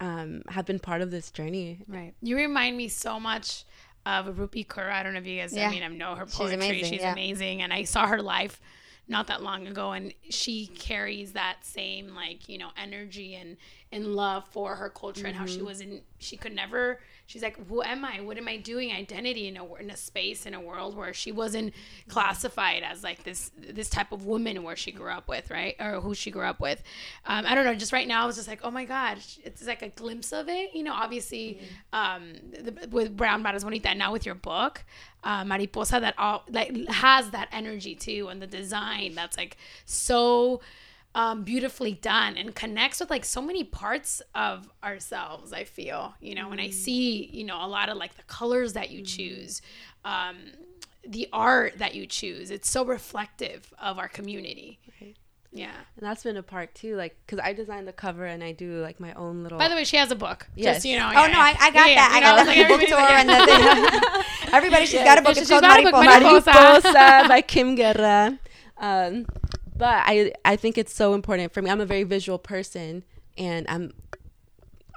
um, 0.00 0.42
have 0.48 0.64
been 0.64 0.78
part 0.78 1.02
of 1.02 1.10
this 1.10 1.30
journey. 1.30 1.80
Right. 1.88 2.14
You 2.22 2.36
remind 2.36 2.76
me 2.76 2.88
so 2.88 3.18
much 3.18 3.64
of 4.06 4.26
Rupi 4.26 4.66
Kaur. 4.66 4.90
I 4.90 5.02
don't 5.02 5.12
know 5.12 5.20
if 5.20 5.26
you 5.26 5.40
guys. 5.40 5.52
Yeah. 5.52 5.68
I 5.68 5.70
mean, 5.70 5.82
I 5.82 5.88
know 5.88 6.14
her 6.14 6.24
poetry. 6.24 6.30
She's 6.30 6.38
poetry. 6.38 6.54
amazing, 6.54 6.92
She's 6.92 7.00
yeah. 7.02 7.12
amazing, 7.12 7.62
and 7.62 7.72
I 7.72 7.82
saw 7.82 8.06
her 8.06 8.22
live 8.22 8.60
not 9.08 9.26
that 9.28 9.42
long 9.42 9.66
ago, 9.66 9.92
and 9.92 10.12
she 10.28 10.66
carries 10.66 11.32
that 11.32 11.64
same 11.64 12.14
like 12.14 12.48
you 12.48 12.58
know 12.58 12.70
energy 12.76 13.34
and 13.34 13.56
and 13.90 14.04
love 14.14 14.44
for 14.50 14.76
her 14.76 14.90
culture 14.90 15.26
and 15.26 15.34
how 15.34 15.44
Mm-hmm. 15.44 15.54
she 15.56 15.62
was 15.62 15.80
in. 15.80 16.02
She 16.18 16.36
could 16.36 16.54
never. 16.54 17.00
She's 17.26 17.42
like, 17.42 17.58
who 17.68 17.82
am 17.82 18.04
I? 18.06 18.20
What 18.22 18.38
am 18.38 18.48
I 18.48 18.56
doing? 18.56 18.90
Identity 18.90 19.48
in 19.48 19.56
a 19.56 19.74
in 19.74 19.90
a 19.90 19.96
space 19.96 20.46
in 20.46 20.54
a 20.54 20.60
world 20.60 20.96
where 20.96 21.12
she 21.14 21.30
wasn't 21.32 21.74
classified 22.08 22.82
as 22.82 23.02
like 23.04 23.22
this 23.22 23.50
this 23.58 23.88
type 23.90 24.12
of 24.12 24.24
woman 24.24 24.62
where 24.62 24.76
she 24.76 24.92
grew 24.92 25.10
up 25.10 25.28
with, 25.28 25.50
right, 25.50 25.76
or 25.78 26.00
who 26.00 26.14
she 26.14 26.30
grew 26.30 26.42
up 26.44 26.58
with. 26.60 26.82
Um, 27.26 27.44
I 27.46 27.54
don't 27.54 27.64
know. 27.64 27.74
Just 27.74 27.92
right 27.92 28.08
now, 28.08 28.22
I 28.24 28.26
was 28.26 28.36
just 28.36 28.48
like, 28.48 28.60
oh 28.64 28.70
my 28.70 28.84
god, 28.84 29.18
it's 29.44 29.66
like 29.66 29.82
a 29.82 29.88
glimpse 29.90 30.32
of 30.32 30.48
it. 30.48 30.74
You 30.74 30.82
know, 30.84 30.92
obviously, 30.94 31.60
um, 31.92 32.32
the, 32.50 32.88
with 32.90 33.16
Brown 33.16 33.44
Badass 33.44 33.62
Bonita, 33.62 33.94
now 33.94 34.10
with 34.12 34.24
your 34.26 34.34
book, 34.34 34.84
uh, 35.24 35.44
Mariposa, 35.44 36.00
that 36.00 36.14
all 36.18 36.44
like 36.48 36.88
has 36.88 37.30
that 37.30 37.48
energy 37.52 37.94
too, 37.94 38.28
and 38.28 38.40
the 38.40 38.46
design 38.46 39.14
that's 39.14 39.36
like 39.36 39.56
so 39.84 40.60
um, 41.14 41.42
beautifully 41.42 41.94
done 41.94 42.36
and 42.36 42.54
connects 42.54 43.00
with 43.00 43.10
like 43.10 43.24
so 43.24 43.42
many 43.42 43.64
parts 43.64 44.22
of 44.34 44.70
ourselves. 44.84 45.52
I 45.52 45.64
feel, 45.64 46.14
you 46.20 46.34
know, 46.34 46.48
when 46.48 46.60
I 46.60 46.70
see, 46.70 47.28
you 47.32 47.44
know, 47.44 47.64
a 47.64 47.66
lot 47.66 47.88
of 47.88 47.96
like 47.96 48.16
the 48.16 48.22
colors 48.24 48.74
that 48.74 48.90
you 48.90 49.02
choose, 49.02 49.60
um, 50.04 50.36
the 51.06 51.28
art 51.32 51.78
that 51.78 51.94
you 51.94 52.06
choose, 52.06 52.50
it's 52.50 52.70
so 52.70 52.84
reflective 52.84 53.72
of 53.80 53.98
our 53.98 54.08
community. 54.08 54.78
Yeah. 55.58 55.72
And 55.96 56.06
that's 56.06 56.22
been 56.22 56.36
a 56.36 56.42
part 56.42 56.74
too, 56.74 56.94
like 56.96 57.16
because 57.26 57.40
I 57.44 57.52
designed 57.52 57.88
the 57.88 57.92
cover 57.92 58.24
and 58.24 58.44
I 58.44 58.52
do 58.52 58.80
like 58.80 59.00
my 59.00 59.12
own 59.14 59.42
little. 59.42 59.58
By 59.58 59.68
the 59.68 59.74
way, 59.74 59.84
she 59.84 59.96
has 59.96 60.12
a 60.12 60.16
book. 60.16 60.46
Yes. 60.54 60.76
Just 60.76 60.86
you 60.86 60.96
know. 60.98 61.08
Oh 61.08 61.26
yeah, 61.26 61.32
no, 61.32 61.40
I, 61.40 61.56
I 61.58 61.70
got 61.70 61.88
yeah, 61.88 61.94
that. 61.96 62.10
I 62.12 62.16
you 62.16 62.22
got 62.22 62.36
know, 62.36 62.44
that 62.44 62.46
like 62.46 62.56
from 62.56 62.62
the 62.62 62.68
book 62.68 62.82
everybody- 62.82 62.86
tour 62.86 63.00
yeah. 63.00 63.20
and 63.20 63.28
the 63.28 64.12
thing. 64.14 64.24
Everybody, 64.54 64.86
she's 64.86 65.02
got 65.04 65.18
a 65.18 65.22
book. 65.22 65.34
She's 65.34 65.42
It's 65.42 65.50
called 65.50 65.62
got 65.62 65.80
a 65.80 65.82
book, 65.82 65.92
Mariposa. 65.92 66.52
Mariposa. 66.52 66.92
Mariposa 66.92 67.28
by 67.28 67.40
Kim 67.42 67.74
Guerra. 67.74 68.38
Um, 68.78 69.26
but 69.76 70.02
I 70.06 70.32
I 70.44 70.56
think 70.56 70.78
it's 70.78 70.94
so 70.94 71.12
important 71.12 71.52
for 71.52 71.60
me. 71.60 71.70
I'm 71.70 71.80
a 71.80 71.86
very 71.86 72.04
visual 72.04 72.38
person 72.38 73.04
and 73.36 73.66
I'm 73.68 73.92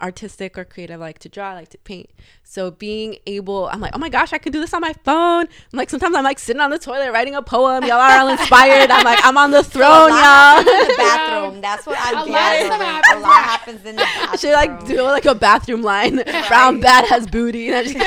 artistic 0.01 0.57
or 0.57 0.65
creative. 0.65 1.01
I 1.01 1.05
like 1.05 1.19
to 1.19 1.29
draw, 1.29 1.51
I 1.51 1.53
like 1.53 1.69
to 1.69 1.77
paint. 1.77 2.09
So 2.43 2.71
being 2.71 3.17
able, 3.27 3.67
I'm 3.69 3.79
like, 3.79 3.91
oh 3.95 3.99
my 3.99 4.09
gosh, 4.09 4.33
I 4.33 4.37
could 4.37 4.51
do 4.53 4.59
this 4.59 4.73
on 4.73 4.81
my 4.81 4.93
phone. 5.03 5.43
I'm 5.43 5.77
like, 5.77 5.89
sometimes 5.89 6.15
I'm 6.15 6.23
like 6.23 6.39
sitting 6.39 6.61
on 6.61 6.69
the 6.71 6.79
toilet 6.79 7.11
writing 7.11 7.35
a 7.35 7.41
poem. 7.41 7.83
Y'all 7.83 7.93
are 7.99 8.19
all 8.19 8.27
inspired. 8.37 8.89
I'm 8.91 9.03
like, 9.05 9.19
I'm 9.23 9.37
on 9.37 9.51
the 9.51 9.59
A 9.59 9.63
throne, 9.63 10.09
lot 10.09 10.65
y'all. 10.65 10.73
in 10.73 10.87
the 10.87 10.93
bathroom. 10.97 11.61
That's 11.61 11.85
what 11.85 11.97
I'm 11.99 12.13
A 12.13 12.17
lot 12.17 12.23
of 12.23 12.27
gathering. 12.29 12.71
A 12.71 12.83
happens, 12.83 13.21
lot 13.23 13.43
happens 13.43 13.85
in 13.85 13.95
the 13.95 14.01
bathroom. 14.01 14.37
She 14.39 14.51
like 14.51 14.85
do 14.85 15.01
like 15.03 15.25
a 15.25 15.35
bathroom 15.35 15.81
line. 15.83 16.15
Brown 16.47 16.79
bat 16.79 17.07
has 17.07 17.27
booty. 17.27 17.69
And 17.69 17.75
I 17.77 17.83
just- 17.83 17.97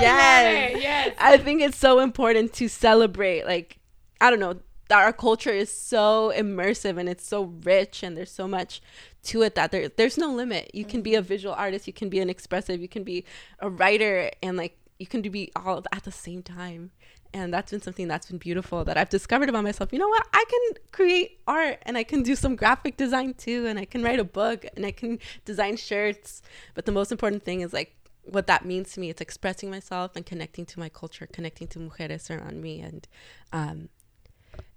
Yes. 0.00 0.72
Right, 0.72 0.80
yes. 0.82 1.14
I 1.18 1.38
think 1.38 1.60
it's 1.62 1.76
so 1.78 1.98
important 2.00 2.52
to 2.54 2.68
celebrate. 2.68 3.44
Like, 3.46 3.78
I 4.20 4.30
don't 4.30 4.38
know, 4.38 4.58
that 4.88 4.98
our 4.98 5.12
culture 5.12 5.50
is 5.50 5.70
so 5.70 6.32
immersive 6.36 6.98
and 6.98 7.08
it's 7.08 7.26
so 7.26 7.54
rich, 7.62 8.02
and 8.02 8.16
there's 8.16 8.32
so 8.32 8.48
much 8.48 8.80
to 9.24 9.42
it 9.42 9.54
that 9.54 9.70
there, 9.70 9.88
there's 9.88 10.18
no 10.18 10.32
limit. 10.32 10.70
You 10.74 10.84
can 10.84 11.02
be 11.02 11.14
a 11.14 11.22
visual 11.22 11.54
artist, 11.54 11.86
you 11.86 11.92
can 11.92 12.08
be 12.08 12.18
an 12.20 12.30
expressive, 12.30 12.80
you 12.80 12.88
can 12.88 13.04
be 13.04 13.24
a 13.60 13.68
writer, 13.68 14.30
and 14.42 14.56
like 14.56 14.76
you 14.98 15.06
can 15.06 15.22
be 15.22 15.52
all 15.54 15.84
at 15.92 16.04
the 16.04 16.12
same 16.12 16.42
time. 16.42 16.90
And 17.34 17.52
that's 17.52 17.70
been 17.70 17.82
something 17.82 18.08
that's 18.08 18.28
been 18.30 18.38
beautiful 18.38 18.84
that 18.84 18.96
I've 18.96 19.10
discovered 19.10 19.50
about 19.50 19.62
myself. 19.62 19.92
You 19.92 19.98
know 19.98 20.08
what? 20.08 20.26
I 20.32 20.44
can 20.48 20.82
create 20.92 21.40
art 21.46 21.78
and 21.82 21.98
I 21.98 22.02
can 22.02 22.22
do 22.22 22.34
some 22.34 22.56
graphic 22.56 22.96
design 22.96 23.34
too, 23.34 23.66
and 23.66 23.78
I 23.78 23.84
can 23.84 24.02
write 24.02 24.18
a 24.18 24.24
book 24.24 24.64
and 24.74 24.86
I 24.86 24.92
can 24.92 25.18
design 25.44 25.76
shirts. 25.76 26.40
But 26.74 26.86
the 26.86 26.92
most 26.92 27.12
important 27.12 27.44
thing 27.44 27.60
is 27.60 27.74
like 27.74 27.94
what 28.30 28.46
that 28.46 28.64
means 28.64 28.92
to 28.92 29.00
me 29.00 29.08
it's 29.08 29.22
expressing 29.22 29.70
myself 29.70 30.14
and 30.14 30.26
connecting 30.26 30.66
to 30.66 30.78
my 30.78 30.90
culture 30.90 31.26
connecting 31.26 31.66
to 31.66 31.78
mujeres 31.78 32.30
around 32.30 32.60
me 32.60 32.78
and 32.80 33.08
um, 33.54 33.88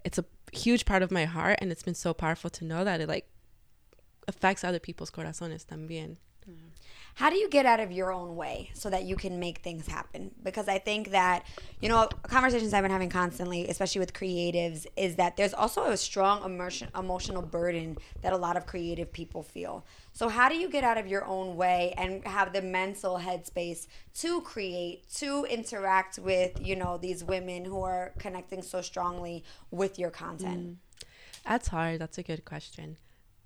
it's 0.04 0.18
a 0.18 0.26
huge 0.52 0.86
part 0.86 1.04
of 1.04 1.12
my 1.12 1.26
heart 1.26 1.60
and 1.62 1.72
it's 1.72 1.84
been 1.84 1.96
so 1.96 2.14
powerful 2.14 2.50
to 2.50 2.66
know 2.66 2.84
that 2.84 3.02
it 3.02 3.08
like 3.08 3.28
affects 4.28 4.64
other 4.64 4.80
people's 4.80 5.12
corazones 5.12 5.66
también 5.66 6.18
How 7.16 7.30
do 7.30 7.36
you 7.36 7.50
get 7.50 7.66
out 7.66 7.80
of 7.80 7.92
your 7.92 8.12
own 8.12 8.36
way 8.36 8.72
so 8.74 8.90
that 8.90 9.04
you 9.04 9.16
can 9.16 9.40
make 9.40 9.60
things 9.60 9.86
happen? 9.86 10.32
Because 10.42 10.68
I 10.68 10.80
think 10.80 11.12
that, 11.12 11.46
you 11.82 11.90
know, 11.90 12.08
conversations 12.24 12.74
I've 12.74 12.84
been 12.84 12.92
having 12.92 13.10
constantly, 13.10 13.68
especially 13.68 14.00
with 14.00 14.14
creatives, 14.14 14.88
is 14.96 15.18
that 15.18 15.36
there's 15.38 15.54
also 15.54 15.84
a 15.86 15.98
strong 15.98 16.44
emotion, 16.44 16.88
emotional 16.98 17.42
burden 17.42 17.98
that 18.22 18.34
a 18.34 18.38
lot 18.38 18.56
of 18.56 18.66
creative 18.66 19.12
people 19.12 19.44
feel. 19.44 19.86
So, 20.14 20.30
how 20.30 20.50
do 20.50 20.56
you 20.56 20.70
get 20.70 20.84
out 20.84 20.98
of 20.98 21.08
your 21.08 21.26
own 21.26 21.56
way 21.56 21.94
and 21.98 22.26
have 22.26 22.54
the 22.54 22.62
mental 22.62 23.20
headspace 23.20 23.88
to 24.16 24.42
create, 24.42 25.10
to 25.16 25.46
interact 25.46 26.18
with, 26.18 26.60
you 26.62 26.76
know, 26.76 26.98
these 26.98 27.24
women 27.24 27.66
who 27.66 27.82
are 27.82 28.14
connecting 28.20 28.62
so 28.62 28.82
strongly 28.82 29.44
with 29.70 30.00
your 30.00 30.10
content? 30.10 30.70
Mm. 30.70 30.76
That's 31.48 31.68
hard. 31.68 32.00
That's 32.00 32.18
a 32.18 32.24
good 32.24 32.46
question 32.46 32.98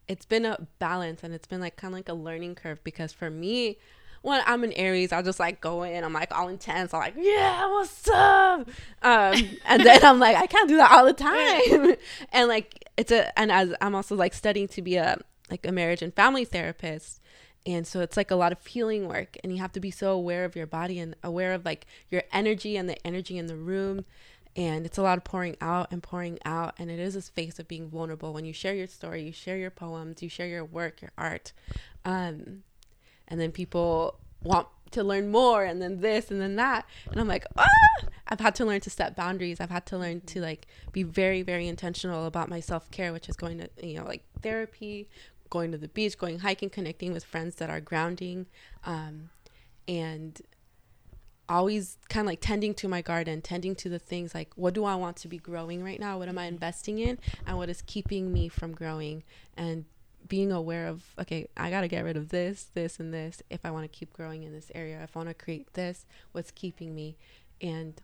it's 0.07 0.25
been 0.25 0.45
a 0.45 0.67
balance 0.79 1.23
and 1.23 1.33
it's 1.33 1.47
been 1.47 1.61
like 1.61 1.75
kind 1.75 1.93
of 1.93 1.97
like 1.97 2.09
a 2.09 2.13
learning 2.13 2.55
curve 2.55 2.83
because 2.83 3.11
for 3.11 3.29
me 3.29 3.77
when 4.25 4.41
I'm 4.47 4.63
in 4.63 4.73
Aries, 4.73 5.11
I'll 5.11 5.21
just 5.21 5.39
like 5.39 5.61
go 5.61 5.83
in. 5.83 6.03
I'm 6.03 6.11
like 6.11 6.35
all 6.35 6.47
intense. 6.47 6.95
I'm 6.95 6.99
like, 6.99 7.13
yeah, 7.15 7.69
what's 7.69 8.09
up? 8.09 8.67
Um, 9.03 9.35
and 9.65 9.85
then 9.85 10.03
I'm 10.03 10.17
like, 10.17 10.35
I 10.35 10.47
can't 10.47 10.67
do 10.67 10.77
that 10.77 10.91
all 10.91 11.05
the 11.05 11.13
time. 11.13 11.95
and 12.31 12.47
like, 12.47 12.89
it's 12.97 13.11
a, 13.11 13.37
and 13.37 13.51
as 13.51 13.75
I'm 13.81 13.93
also 13.93 14.15
like 14.15 14.33
studying 14.33 14.67
to 14.69 14.81
be 14.81 14.95
a, 14.95 15.19
like 15.51 15.63
a 15.67 15.71
marriage 15.71 16.01
and 16.01 16.11
family 16.11 16.43
therapist. 16.43 17.21
And 17.67 17.85
so 17.85 17.99
it's 17.99 18.17
like 18.17 18.31
a 18.31 18.35
lot 18.35 18.51
of 18.51 18.65
healing 18.65 19.07
work. 19.07 19.37
And 19.43 19.53
you 19.53 19.59
have 19.59 19.73
to 19.73 19.79
be 19.79 19.91
so 19.91 20.13
aware 20.13 20.43
of 20.43 20.55
your 20.55 20.65
body 20.65 20.97
and 20.97 21.15
aware 21.23 21.53
of 21.53 21.63
like 21.63 21.85
your 22.09 22.23
energy 22.33 22.77
and 22.77 22.89
the 22.89 22.97
energy 23.05 23.37
in 23.37 23.45
the 23.45 23.55
room 23.55 24.05
and 24.55 24.85
it's 24.85 24.97
a 24.97 25.01
lot 25.01 25.17
of 25.17 25.23
pouring 25.23 25.57
out 25.59 25.91
and 25.91 26.01
pouring 26.01 26.39
out 26.45 26.73
and 26.77 26.89
it 26.89 26.99
is 26.99 27.15
a 27.15 27.21
space 27.21 27.59
of 27.59 27.67
being 27.67 27.89
vulnerable. 27.89 28.33
When 28.33 28.45
you 28.45 28.53
share 28.53 28.73
your 28.73 28.87
story 28.87 29.23
you 29.23 29.31
share 29.31 29.57
your 29.57 29.71
poems 29.71 30.21
you 30.21 30.29
share 30.29 30.47
your 30.47 30.65
work 30.65 31.01
your 31.01 31.11
art 31.17 31.51
um, 32.03 32.63
and 33.27 33.39
then 33.39 33.51
people 33.51 34.19
want 34.43 34.67
to 34.91 35.03
learn 35.03 35.29
more 35.29 35.65
and 35.65 35.81
then 35.81 35.99
this 36.01 36.31
and 36.31 36.39
then 36.39 36.55
that. 36.55 36.85
And 37.11 37.19
i'm 37.19 37.27
like 37.27 37.45
ah! 37.57 37.67
i've 38.27 38.39
had 38.39 38.55
to 38.55 38.65
learn 38.65 38.81
to 38.81 38.89
set 38.89 39.15
boundaries. 39.15 39.59
I've 39.59 39.71
had 39.71 39.85
to 39.87 39.97
learn 39.97 40.21
to 40.21 40.41
like 40.41 40.67
be 40.91 41.03
very 41.03 41.41
very 41.41 41.67
intentional 41.67 42.25
about 42.25 42.49
my 42.49 42.59
self-care 42.59 43.11
which 43.11 43.27
is 43.27 43.35
going 43.35 43.59
to 43.59 43.69
you 43.85 43.99
know 43.99 44.05
like 44.05 44.23
therapy 44.41 45.09
going 45.49 45.71
to 45.71 45.77
the 45.77 45.87
beach 45.87 46.17
going 46.17 46.39
hiking 46.39 46.69
connecting 46.69 47.13
with 47.13 47.23
friends 47.23 47.55
that 47.55 47.69
are 47.69 47.81
grounding 47.81 48.45
um, 48.85 49.29
and 49.87 50.41
always 51.47 51.97
kind 52.09 52.25
of 52.25 52.31
like 52.31 52.41
tending 52.41 52.73
to 52.75 52.87
my 52.87 53.01
garden, 53.01 53.41
tending 53.41 53.75
to 53.75 53.89
the 53.89 53.99
things 53.99 54.33
like 54.33 54.51
what 54.55 54.73
do 54.73 54.83
I 54.85 54.95
want 54.95 55.17
to 55.17 55.27
be 55.27 55.37
growing 55.37 55.83
right 55.83 55.99
now? 55.99 56.17
What 56.17 56.29
am 56.29 56.37
I 56.37 56.43
mm-hmm. 56.43 56.55
investing 56.55 56.99
in? 56.99 57.19
And 57.45 57.57
what 57.57 57.69
is 57.69 57.81
keeping 57.81 58.33
me 58.33 58.49
from 58.49 58.73
growing? 58.73 59.23
And 59.55 59.85
being 60.27 60.51
aware 60.51 60.87
of, 60.87 61.03
okay, 61.19 61.47
I 61.55 61.69
got 61.69 61.81
to 61.81 61.87
get 61.87 62.03
rid 62.03 62.17
of 62.17 62.29
this, 62.29 62.67
this, 62.73 62.99
and 62.99 63.13
this 63.13 63.43
if 63.49 63.65
I 63.65 63.71
want 63.71 63.83
to 63.83 63.97
keep 63.97 64.11
growing 64.13 64.43
in 64.43 64.53
this 64.53 64.71
area. 64.73 65.01
If 65.03 65.15
I 65.15 65.19
want 65.19 65.29
to 65.29 65.35
create 65.35 65.73
this, 65.73 66.05
what's 66.31 66.51
keeping 66.51 66.95
me? 66.95 67.17
And 67.61 68.01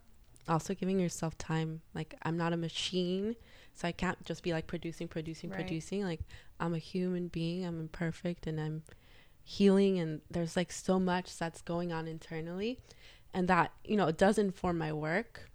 also 0.48 0.74
giving 0.74 1.00
yourself 1.00 1.38
time. 1.38 1.82
Like, 1.94 2.16
I'm 2.24 2.38
not 2.38 2.54
a 2.54 2.58
machine. 2.58 3.36
So 3.74 3.88
I 3.88 3.92
can't 3.92 4.24
just 4.26 4.44
be 4.44 4.54
like 4.54 4.68
producing, 4.68 5.08
producing, 5.08 5.50
right. 5.50 5.60
producing. 5.60 6.04
Like, 6.04 6.22
I'm 6.60 6.74
a 6.74 6.80
human 6.80 7.28
being. 7.28 7.66
I'm 7.66 7.80
imperfect 7.80 8.46
and 8.46 8.60
I'm 8.60 8.84
healing. 9.44 9.98
And 10.00 10.22
there's 10.30 10.56
like 10.56 10.72
so 10.72 11.00
much 11.00 11.38
that's 11.38 11.62
going 11.62 11.92
on 11.92 12.08
internally 12.08 12.80
and 13.34 13.48
that 13.48 13.72
you 13.84 13.96
know 13.96 14.08
it 14.08 14.18
does 14.18 14.38
inform 14.38 14.78
my 14.78 14.92
work 14.92 15.50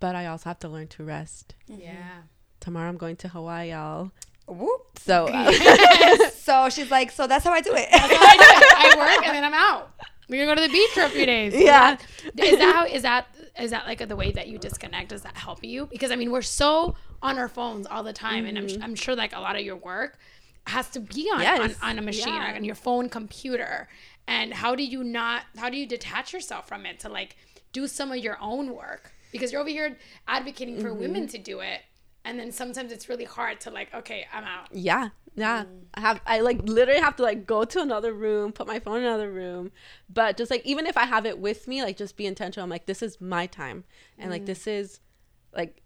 but 0.00 0.14
i 0.14 0.26
also 0.26 0.50
have 0.50 0.58
to 0.58 0.68
learn 0.68 0.86
to 0.86 1.04
rest 1.04 1.54
mm-hmm. 1.70 1.80
yeah 1.80 2.22
tomorrow 2.60 2.88
i'm 2.88 2.96
going 2.96 3.16
to 3.16 3.28
hawaii 3.28 3.70
y'all 3.70 4.10
Whoop. 4.48 4.98
So, 4.98 5.26
uh, 5.26 5.50
so 6.30 6.68
she's 6.68 6.88
like, 6.88 7.10
so 7.10 7.26
that's 7.26 7.44
how 7.44 7.52
I 7.52 7.60
do 7.60 7.72
it. 7.74 7.88
That's 7.90 8.14
how 8.14 8.24
I 8.24 8.36
do 8.36 8.44
it. 8.44 8.74
I 8.76 8.96
work 8.96 9.26
and 9.26 9.34
then 9.34 9.44
I'm 9.44 9.54
out. 9.54 9.90
We're 10.28 10.44
gonna 10.44 10.56
go 10.56 10.62
to 10.62 10.68
the 10.68 10.72
beach 10.72 10.90
for 10.90 11.02
a 11.02 11.08
few 11.08 11.26
days. 11.26 11.52
Yeah. 11.54 11.94
Is 11.94 11.98
that, 12.34 12.44
is 12.44 12.58
that 12.58 12.74
how? 12.74 12.86
Is 12.86 13.02
that 13.02 13.26
is 13.60 13.70
that 13.70 13.86
like 13.86 14.06
the 14.06 14.16
way 14.16 14.32
that 14.32 14.48
you 14.48 14.58
disconnect? 14.58 15.10
Does 15.10 15.22
that 15.22 15.36
help 15.36 15.64
you? 15.64 15.86
Because 15.86 16.10
I 16.10 16.16
mean, 16.16 16.30
we're 16.30 16.42
so 16.42 16.94
on 17.22 17.38
our 17.38 17.48
phones 17.48 17.86
all 17.86 18.02
the 18.02 18.12
time, 18.12 18.44
mm-hmm. 18.44 18.48
and 18.48 18.58
I'm, 18.58 18.66
mm-hmm. 18.66 18.82
I'm 18.82 18.94
sure 18.94 19.14
like 19.14 19.34
a 19.34 19.40
lot 19.40 19.56
of 19.56 19.62
your 19.62 19.76
work 19.76 20.18
has 20.66 20.88
to 20.90 21.00
be 21.00 21.30
on 21.32 21.40
yes. 21.40 21.76
on, 21.80 21.90
on, 21.90 21.98
a 21.98 22.02
machine, 22.02 22.34
yeah. 22.34 22.54
on 22.56 22.64
your 22.64 22.74
phone, 22.74 23.08
computer, 23.08 23.88
and 24.28 24.54
how 24.54 24.74
do 24.74 24.84
you 24.84 25.04
not 25.04 25.42
how 25.56 25.68
do 25.68 25.76
you 25.76 25.86
detach 25.86 26.32
yourself 26.32 26.68
from 26.68 26.86
it 26.86 26.98
to 27.00 27.08
like 27.08 27.36
do 27.72 27.86
some 27.86 28.10
of 28.10 28.18
your 28.18 28.38
own 28.40 28.74
work? 28.74 29.12
Because 29.32 29.52
you're 29.52 29.60
over 29.60 29.70
here 29.70 29.96
advocating 30.26 30.80
for 30.80 30.90
mm-hmm. 30.90 31.00
women 31.00 31.28
to 31.28 31.38
do 31.38 31.60
it 31.60 31.82
and 32.24 32.38
then 32.38 32.50
sometimes 32.50 32.92
it's 32.92 33.08
really 33.08 33.24
hard 33.24 33.60
to 33.60 33.70
like 33.70 33.92
okay 33.94 34.26
i'm 34.32 34.44
out. 34.44 34.68
Yeah 34.72 35.10
yeah. 35.36 35.64
Mm. 35.64 35.82
i 35.94 36.00
have 36.00 36.20
i 36.26 36.40
like 36.40 36.60
literally 36.62 37.00
have 37.00 37.16
to 37.16 37.22
like 37.22 37.46
go 37.46 37.64
to 37.64 37.80
another 37.80 38.12
room 38.12 38.52
put 38.52 38.66
my 38.66 38.80
phone 38.80 38.98
in 38.98 39.04
another 39.04 39.30
room. 39.30 39.70
But 40.08 40.36
just 40.36 40.50
like 40.50 40.64
even 40.66 40.86
if 40.86 40.96
i 40.96 41.04
have 41.04 41.24
it 41.24 41.38
with 41.38 41.68
me 41.68 41.82
like 41.82 41.96
just 41.96 42.16
be 42.16 42.26
intentional. 42.26 42.64
I'm 42.64 42.70
like 42.70 42.86
this 42.86 43.02
is 43.02 43.20
my 43.20 43.46
time. 43.46 43.84
And 44.18 44.28
mm. 44.28 44.32
like 44.32 44.46
this 44.46 44.66
is 44.66 45.00
like 45.54 45.82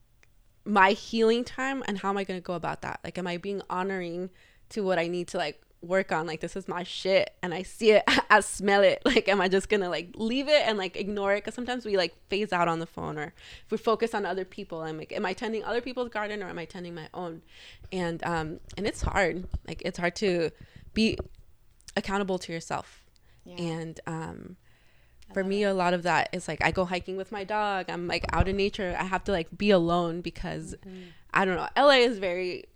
my 0.64 0.92
healing 0.92 1.44
time 1.44 1.82
and 1.86 1.98
how 1.98 2.10
am 2.10 2.16
i 2.16 2.24
going 2.24 2.40
to 2.40 2.44
go 2.44 2.54
about 2.54 2.82
that? 2.82 3.00
Like 3.04 3.18
am 3.18 3.26
i 3.26 3.36
being 3.36 3.62
honoring 3.68 4.30
to 4.70 4.82
what 4.82 4.98
i 4.98 5.08
need 5.08 5.28
to 5.28 5.36
like 5.36 5.60
work 5.82 6.12
on 6.12 6.26
like 6.26 6.40
this 6.40 6.56
is 6.56 6.68
my 6.68 6.82
shit 6.82 7.32
and 7.42 7.54
i 7.54 7.62
see 7.62 7.92
it 7.92 8.04
i 8.30 8.38
smell 8.40 8.82
it 8.82 9.00
like 9.04 9.28
am 9.28 9.40
i 9.40 9.48
just 9.48 9.68
gonna 9.70 9.88
like 9.88 10.10
leave 10.14 10.46
it 10.48 10.62
and 10.66 10.76
like 10.76 10.96
ignore 10.96 11.32
it? 11.32 11.38
Because 11.38 11.54
sometimes 11.54 11.86
we 11.86 11.96
like 11.96 12.14
phase 12.28 12.52
out 12.52 12.68
on 12.68 12.80
the 12.80 12.86
phone 12.86 13.18
or 13.18 13.32
if 13.64 13.70
we 13.70 13.78
focus 13.78 14.14
on 14.14 14.26
other 14.26 14.44
people 14.44 14.82
i'm 14.82 14.98
like 14.98 15.12
am 15.12 15.24
i 15.24 15.32
tending 15.32 15.64
other 15.64 15.80
people's 15.80 16.10
garden 16.10 16.42
or 16.42 16.48
am 16.48 16.58
i 16.58 16.64
tending 16.64 16.94
my 16.94 17.08
own? 17.14 17.42
And 17.92 18.22
um 18.24 18.60
and 18.76 18.86
it's 18.86 19.02
hard. 19.02 19.46
Like 19.66 19.82
it's 19.84 19.98
hard 19.98 20.16
to 20.16 20.50
be 20.94 21.18
accountable 21.96 22.38
to 22.38 22.52
yourself. 22.52 23.04
Yeah. 23.44 23.56
and 23.56 24.00
um 24.06 24.56
for 25.32 25.42
me 25.42 25.62
a 25.62 25.72
lot 25.72 25.94
of 25.94 26.02
that 26.02 26.28
is 26.32 26.46
like 26.46 26.62
i 26.62 26.70
go 26.70 26.84
hiking 26.84 27.16
with 27.16 27.32
my 27.32 27.44
dog. 27.44 27.86
I'm 27.88 28.06
like 28.06 28.26
out 28.32 28.48
in 28.48 28.56
nature. 28.56 28.96
I 28.98 29.04
have 29.04 29.24
to 29.24 29.32
like 29.32 29.56
be 29.56 29.70
alone 29.70 30.20
because 30.20 30.74
mm-hmm. 30.86 31.08
i 31.32 31.44
don't 31.44 31.56
know. 31.56 31.68
La 31.76 31.90
is 31.90 32.18
very 32.18 32.66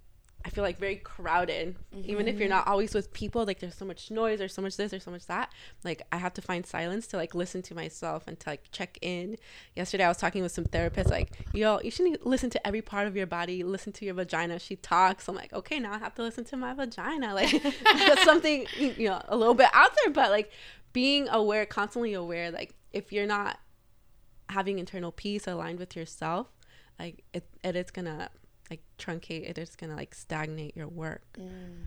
I 0.45 0.51
feel 0.51 0.63
like 0.63 0.79
very 0.79 0.97
crowded. 0.97 1.75
Mm-hmm. 1.95 2.11
Even 2.11 2.29
if 2.29 2.39
you're 2.39 2.51
not 2.51 2.67
always 2.67 2.93
with 2.93 3.13
people, 3.15 3.47
like 3.47 3.61
there's 3.61 3.75
so 3.75 3.87
much 3.87 4.11
noise, 4.11 4.39
there's 4.39 4.53
so 4.53 4.61
much 4.61 4.77
this, 4.77 4.91
there's 4.91 5.03
so 5.03 5.11
much 5.11 5.27
that. 5.27 5.51
Like 5.85 6.03
I 6.13 6.19
have 6.19 6.35
to 6.35 6.43
find 6.43 6.67
silence 6.67 7.07
to 7.09 7.17
like 7.17 7.35
listen 7.35 7.63
to 7.63 7.75
myself 7.75 8.25
and 8.27 8.39
to 8.41 8.51
like 8.51 8.71
check 8.71 8.99
in. 9.01 9.39
Yesterday 9.75 10.05
I 10.05 10.09
was 10.09 10.19
talking 10.19 10.43
with 10.43 10.53
some 10.53 10.65
therapists, 10.67 11.11
like, 11.11 11.31
yo, 11.55 11.81
you 11.81 11.91
should 11.91 12.25
listen 12.27 12.51
to 12.51 12.67
every 12.67 12.83
part 12.83 13.07
of 13.07 13.17
your 13.17 13.27
body, 13.27 13.65
listen 13.65 13.93
to 13.95 14.05
your 14.05 14.15
vagina. 14.15 14.59
She 14.59 14.77
talks. 14.77 15.29
I'm 15.29 15.35
like, 15.35 15.53
okay, 15.55 15.81
now 15.81 15.95
I 15.95 15.99
have 15.99 16.15
to 16.17 16.23
listen 16.23 16.45
to 16.45 16.57
my 16.59 16.75
vagina. 16.75 17.35
Like 17.35 17.63
that's 17.85 18.25
something 18.25 18.67
you 18.79 19.09
know, 19.09 19.23
a 19.29 19.37
little 19.37 19.55
bit 19.55 19.69
out 19.73 19.93
there, 20.05 20.13
but 20.13 20.31
like 20.31 20.51
being 20.93 21.27
aware, 21.31 21.65
constantly 21.65 22.13
aware, 22.13 22.51
like 22.51 22.75
if 22.93 23.13
you're 23.13 23.27
not 23.27 23.59
having 24.51 24.79
internal 24.79 25.11
peace 25.11 25.47
aligned 25.47 25.79
with 25.79 25.97
yourself, 25.97 26.49
like 26.99 27.25
it, 27.33 27.49
it 27.65 27.77
is 27.77 27.91
gonna 27.91 28.29
like 28.71 28.81
truncate 28.99 29.49
it 29.49 29.59
it's 29.59 29.77
gonna 29.77 29.97
like 29.97 30.15
stagnate 30.15 30.77
your 30.77 30.89
work 30.89 31.23
mm. 31.39 31.87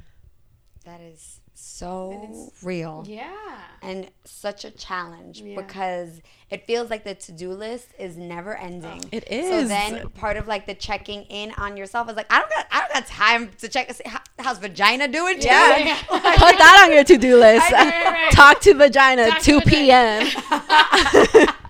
that 0.85 1.01
is 1.01 1.41
so 1.59 2.51
real 2.61 3.03
yeah 3.07 3.33
and 3.81 4.11
such 4.25 4.63
a 4.63 4.69
challenge 4.69 5.41
yeah. 5.41 5.59
because 5.59 6.21
it 6.51 6.67
feels 6.67 6.91
like 6.91 7.03
the 7.03 7.15
to-do 7.15 7.51
list 7.51 7.87
is 7.97 8.15
never 8.15 8.55
ending 8.55 9.01
oh, 9.03 9.09
it 9.11 9.27
is 9.31 9.49
so 9.49 9.67
then 9.67 10.07
part 10.09 10.37
of 10.37 10.47
like 10.47 10.67
the 10.67 10.75
checking 10.75 11.23
in 11.23 11.51
on 11.57 11.75
yourself 11.75 12.07
is 12.09 12.15
like 12.15 12.31
i 12.31 12.39
don't 12.39 12.51
got 12.51 12.67
i 12.71 12.79
don't 12.81 12.93
got 12.93 13.07
time 13.07 13.49
to 13.57 13.67
check 13.67 13.91
how's 14.37 14.59
vagina 14.59 15.07
doing 15.07 15.39
too? 15.39 15.47
yeah, 15.47 15.77
yeah. 15.77 15.97
put 16.07 16.57
that 16.59 16.85
on 16.85 16.93
your 16.93 17.03
to-do 17.03 17.37
list 17.39 17.71
right, 17.71 18.05
right. 18.05 18.31
talk 18.31 18.59
to 18.61 18.75
vagina 18.75 19.27
talk 19.29 19.41
2 19.41 19.59
to 19.59 19.65
p.m 19.65 21.47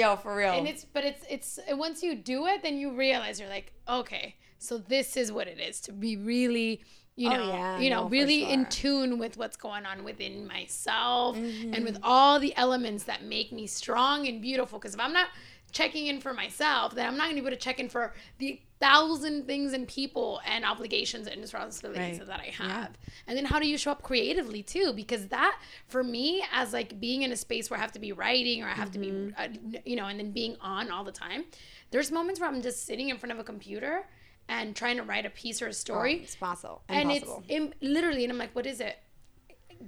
Yo, 0.00 0.16
for 0.16 0.34
real. 0.34 0.52
And 0.52 0.66
it's 0.66 0.84
but 0.84 1.04
it's 1.04 1.24
it's 1.28 1.58
and 1.68 1.78
once 1.78 2.02
you 2.02 2.14
do 2.14 2.46
it, 2.46 2.62
then 2.62 2.78
you 2.78 2.92
realize 2.92 3.38
you're 3.38 3.48
like, 3.48 3.72
okay, 3.88 4.36
so 4.58 4.78
this 4.78 5.16
is 5.16 5.30
what 5.30 5.46
it 5.46 5.60
is 5.60 5.80
to 5.82 5.92
be 5.92 6.16
really 6.16 6.82
you 7.16 7.28
oh, 7.28 7.36
know, 7.36 7.42
oh, 7.42 7.48
yeah, 7.48 7.78
you 7.78 7.90
know, 7.90 8.04
no, 8.04 8.08
really 8.08 8.40
sure. 8.40 8.50
in 8.50 8.66
tune 8.66 9.18
with 9.18 9.36
what's 9.36 9.56
going 9.56 9.84
on 9.84 10.04
within 10.04 10.46
myself 10.46 11.36
mm-hmm. 11.36 11.74
and 11.74 11.84
with 11.84 11.98
all 12.02 12.40
the 12.40 12.56
elements 12.56 13.04
that 13.04 13.24
make 13.24 13.52
me 13.52 13.66
strong 13.66 14.26
and 14.26 14.40
beautiful. 14.40 14.78
Because 14.78 14.94
if 14.94 15.00
I'm 15.00 15.12
not 15.12 15.26
checking 15.72 16.06
in 16.06 16.20
for 16.20 16.32
myself, 16.32 16.94
then 16.94 17.06
I'm 17.06 17.16
not 17.16 17.24
going 17.24 17.36
to 17.36 17.42
be 17.42 17.46
able 17.46 17.56
to 17.56 17.62
check 17.62 17.80
in 17.80 17.88
for 17.88 18.14
the 18.38 18.60
thousand 18.80 19.46
things 19.46 19.74
and 19.74 19.86
people 19.86 20.40
and 20.46 20.64
obligations 20.64 21.26
and 21.26 21.40
responsibilities 21.40 22.18
right. 22.18 22.26
that 22.26 22.40
I 22.40 22.46
have. 22.46 22.68
Yeah. 22.68 23.10
And 23.26 23.36
then 23.36 23.44
how 23.44 23.60
do 23.60 23.68
you 23.68 23.76
show 23.76 23.92
up 23.92 24.02
creatively 24.02 24.62
too? 24.62 24.92
Because 24.94 25.28
that 25.28 25.60
for 25.86 26.02
me 26.02 26.42
as 26.52 26.72
like 26.72 26.98
being 26.98 27.22
in 27.22 27.30
a 27.30 27.36
space 27.36 27.70
where 27.70 27.78
I 27.78 27.82
have 27.82 27.92
to 27.92 27.98
be 27.98 28.12
writing 28.12 28.62
or 28.62 28.66
I 28.66 28.72
have 28.72 28.90
mm-hmm. 28.90 29.02
to 29.02 29.10
be 29.10 29.10
mm-hmm. 29.10 29.76
uh, 29.76 29.78
you 29.84 29.96
know 29.96 30.06
and 30.06 30.18
then 30.18 30.32
being 30.32 30.56
on 30.60 30.90
all 30.90 31.04
the 31.04 31.12
time. 31.12 31.44
There's 31.90 32.10
moments 32.10 32.40
where 32.40 32.48
I'm 32.48 32.62
just 32.62 32.86
sitting 32.86 33.10
in 33.10 33.18
front 33.18 33.32
of 33.32 33.38
a 33.38 33.44
computer 33.44 34.06
and 34.48 34.74
trying 34.74 34.96
to 34.96 35.02
write 35.02 35.26
a 35.26 35.30
piece 35.30 35.60
or 35.60 35.66
a 35.66 35.74
story. 35.74 36.18
Oh, 36.20 36.22
it's 36.22 36.36
possible. 36.36 36.82
And 36.88 37.12
it's 37.12 37.30
Im- 37.48 37.74
literally 37.82 38.24
and 38.24 38.32
I'm 38.32 38.38
like 38.38 38.54
what 38.54 38.66
is 38.66 38.80
it? 38.80 38.96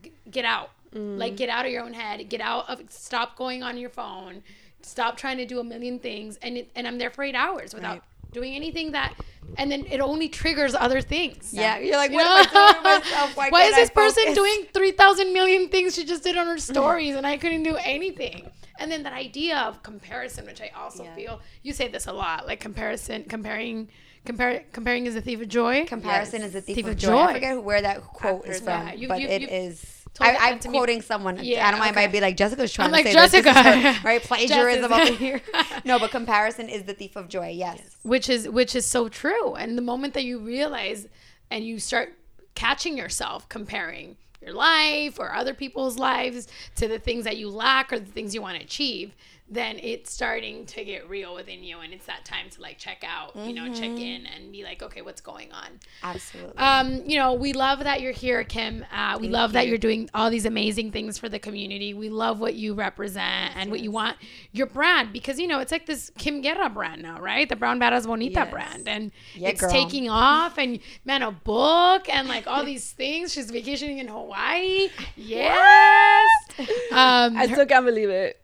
G- 0.02 0.12
get 0.30 0.44
out. 0.44 0.70
Mm. 0.94 1.16
Like 1.18 1.36
get 1.38 1.48
out 1.48 1.64
of 1.64 1.72
your 1.72 1.82
own 1.82 1.94
head. 1.94 2.28
Get 2.28 2.42
out 2.42 2.68
of 2.68 2.82
stop 2.90 3.36
going 3.36 3.62
on 3.62 3.78
your 3.78 3.90
phone. 3.90 4.42
Stop 4.86 5.16
trying 5.16 5.36
to 5.38 5.46
do 5.46 5.60
a 5.60 5.64
million 5.64 5.98
things 5.98 6.38
and 6.42 6.56
it, 6.58 6.70
and 6.74 6.86
I'm 6.86 6.98
there 6.98 7.10
for 7.10 7.22
8 7.24 7.34
hours 7.34 7.74
without 7.74 7.90
right 7.92 8.02
doing 8.32 8.54
anything 8.54 8.92
that 8.92 9.12
and 9.58 9.70
then 9.70 9.84
it 9.90 10.00
only 10.00 10.26
triggers 10.26 10.74
other 10.74 11.02
things. 11.02 11.52
Yeah, 11.52 11.76
you're 11.78 11.98
like, 11.98 12.12
You 12.12 12.16
what 12.16 12.24
know? 12.24 12.60
am 12.60 12.66
I 12.70 12.72
doing 12.72 12.82
myself? 13.02 13.36
Why, 13.36 13.50
Why 13.50 13.62
is 13.64 13.74
this 13.74 13.90
I 13.90 13.92
person 13.92 14.22
focus? 14.22 14.36
doing 14.36 14.66
3,000 14.72 15.32
million 15.34 15.68
things 15.68 15.94
she 15.94 16.04
just 16.04 16.22
did 16.24 16.38
on 16.38 16.46
her 16.46 16.56
stories 16.72 17.14
and 17.14 17.26
I 17.26 17.36
couldn't 17.36 17.62
do 17.64 17.76
anything? 17.76 18.48
And 18.78 18.90
then 18.90 19.02
that 19.02 19.12
idea 19.12 19.58
of 19.58 19.82
comparison, 19.82 20.46
which 20.46 20.62
I 20.62 20.70
also 20.74 21.04
Yeah. 21.04 21.14
feel 21.14 21.40
you 21.62 21.74
say 21.74 21.88
this 21.88 22.06
a 22.06 22.12
lot, 22.14 22.46
like 22.46 22.58
comparison, 22.58 23.24
comparing, 23.24 23.90
compare, 24.24 24.64
comparing 24.72 25.04
is 25.04 25.14
a 25.14 25.20
thief 25.20 25.42
of 25.42 25.48
joy. 25.48 25.84
Comparison 25.84 26.40
Yes. 26.40 26.50
is 26.50 26.54
a 26.56 26.60
thief, 26.62 26.76
Thief 26.76 26.86
of 26.86 26.92
of 26.92 26.96
joy. 26.96 27.18
I 27.18 27.26
joy. 27.26 27.32
forget 27.34 27.62
where 27.62 27.82
that 27.82 28.00
quote 28.02 28.46
is 28.46 28.56
from, 28.58 28.66
that. 28.66 28.98
You- 28.98 29.08
but 29.08 29.20
you- 29.20 29.28
it 29.28 29.42
you've 29.42 29.50
is. 29.50 30.01
I, 30.20 30.36
I'm 30.50 30.58
to 30.60 30.68
me. 30.68 30.76
quoting 30.78 31.00
someone. 31.02 31.38
Yeah, 31.42 31.66
I 31.66 31.70
don't 31.70 31.80
mind. 31.80 31.92
okay. 31.96 32.06
Might 32.06 32.12
be 32.12 32.20
like 32.20 32.36
Jessica's 32.36 32.72
trying 32.72 32.86
I'm 32.86 32.90
to 32.90 32.96
like, 32.96 33.06
say 33.06 33.12
this. 33.14 33.30
This 33.32 33.44
Jessica. 33.44 33.92
her, 33.92 34.06
right? 34.08 34.22
Plagiarism 34.22 34.92
over 34.92 35.12
here. 35.12 35.40
No, 35.84 35.98
but 35.98 36.10
comparison 36.10 36.68
is 36.68 36.84
the 36.84 36.94
thief 36.94 37.16
of 37.16 37.28
joy. 37.28 37.48
Yes. 37.48 37.80
which 38.02 38.28
is 38.28 38.48
which 38.48 38.76
is 38.76 38.86
so 38.86 39.08
true 39.08 39.54
and 39.54 39.76
the 39.76 39.82
moment 39.82 40.14
that 40.14 40.24
you 40.24 40.38
realize 40.38 41.08
and 41.50 41.64
you 41.64 41.78
start 41.78 42.14
catching 42.54 42.96
yourself 42.96 43.48
comparing 43.48 44.16
your 44.40 44.52
life 44.52 45.18
or 45.18 45.34
other 45.34 45.54
people's 45.54 45.96
lives 45.98 46.46
to 46.76 46.86
the 46.88 46.98
things 46.98 47.24
that 47.24 47.36
you 47.36 47.48
lack 47.48 47.92
or 47.92 47.98
the 47.98 48.10
things 48.10 48.34
you 48.34 48.42
want 48.42 48.58
to 48.58 48.62
achieve 48.64 49.14
then 49.52 49.78
it's 49.82 50.10
starting 50.12 50.64
to 50.66 50.82
get 50.84 51.08
real 51.08 51.34
within 51.34 51.62
you 51.62 51.78
and 51.80 51.92
it's 51.92 52.06
that 52.06 52.24
time 52.24 52.48
to 52.50 52.60
like 52.60 52.78
check 52.78 53.04
out 53.06 53.36
you 53.36 53.52
know 53.52 53.72
check 53.74 53.90
in 53.90 54.26
and 54.26 54.50
be 54.50 54.64
like 54.64 54.82
okay 54.82 55.02
what's 55.02 55.20
going 55.20 55.52
on 55.52 55.68
Absolutely. 56.02 56.56
um, 56.58 57.02
you 57.06 57.18
know, 57.18 57.34
we 57.34 57.52
love 57.52 57.80
that 57.84 58.00
you're 58.00 58.12
here, 58.12 58.42
Kim. 58.44 58.84
Uh, 58.92 59.18
we 59.20 59.28
love 59.28 59.52
that 59.52 59.64
you. 59.66 59.70
you're 59.70 59.78
doing 59.78 60.08
all 60.14 60.30
these 60.30 60.46
amazing 60.46 60.90
things 60.90 61.18
for 61.18 61.28
the 61.28 61.38
community. 61.38 61.94
We 61.94 62.08
love 62.08 62.40
what 62.40 62.54
you 62.54 62.74
represent 62.74 63.56
and 63.56 63.70
what 63.70 63.80
you 63.80 63.90
want 63.90 64.16
your 64.52 64.66
brand 64.66 65.12
because 65.12 65.38
you 65.38 65.46
know 65.46 65.60
it's 65.60 65.70
like 65.72 65.86
this 65.86 66.10
Kim 66.18 66.40
Guerra 66.40 66.68
brand 66.70 67.02
now, 67.02 67.20
right? 67.20 67.48
The 67.48 67.56
Brown 67.56 67.78
Badass 67.78 68.06
Bonita 68.06 68.40
Yes. 68.40 68.50
brand, 68.50 68.88
and 68.88 69.12
Yeah, 69.34 69.50
it's 69.50 69.60
girl. 69.60 69.70
taking 69.70 70.08
off. 70.10 70.58
And 70.58 70.80
man, 71.04 71.22
a 71.22 71.30
book 71.30 72.08
and 72.08 72.26
like 72.28 72.46
all 72.46 72.64
these 72.64 72.90
things. 73.02 73.32
She's 73.32 73.50
vacationing 73.50 73.98
in 73.98 74.08
Hawaii. 74.08 74.88
Yes. 75.16 76.28
Um, 76.92 77.36
I 77.36 77.46
still 77.50 77.66
can't 77.66 77.84
believe 77.86 78.08
it. 78.10 78.38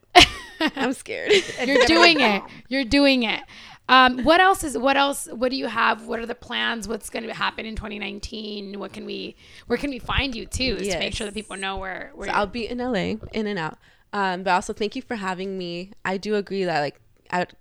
I'm 0.76 0.92
scared. 0.92 1.32
you're 1.64 1.86
doing 1.86 2.20
it. 2.20 2.42
You're 2.68 2.84
doing 2.84 3.22
it. 3.22 3.40
Um, 3.88 4.22
what 4.22 4.40
else 4.40 4.64
is 4.64 4.76
what 4.76 4.96
else? 4.96 5.28
What 5.32 5.50
do 5.50 5.56
you 5.56 5.66
have? 5.66 6.06
What 6.06 6.20
are 6.20 6.26
the 6.26 6.34
plans? 6.34 6.86
What's 6.86 7.08
going 7.08 7.26
to 7.26 7.32
happen 7.32 7.64
in 7.64 7.74
2019? 7.74 8.78
What 8.78 8.92
can 8.92 9.06
we? 9.06 9.34
Where 9.66 9.78
can 9.78 9.90
we 9.90 9.98
find 9.98 10.34
you 10.34 10.44
too? 10.44 10.76
To 10.76 10.98
make 10.98 11.14
sure 11.14 11.26
that 11.26 11.34
people 11.34 11.56
know 11.56 11.78
where. 11.78 12.10
where 12.14 12.28
So 12.28 12.34
I'll 12.34 12.46
be 12.46 12.68
in 12.68 12.78
LA, 12.78 13.14
in 13.32 13.46
and 13.46 13.58
out. 13.58 13.78
Um, 14.12 14.42
but 14.42 14.50
also 14.50 14.72
thank 14.72 14.94
you 14.94 15.02
for 15.02 15.16
having 15.16 15.56
me. 15.56 15.92
I 16.04 16.18
do 16.18 16.34
agree 16.34 16.64
that 16.64 16.80
like 16.80 17.00
at, 17.30 17.54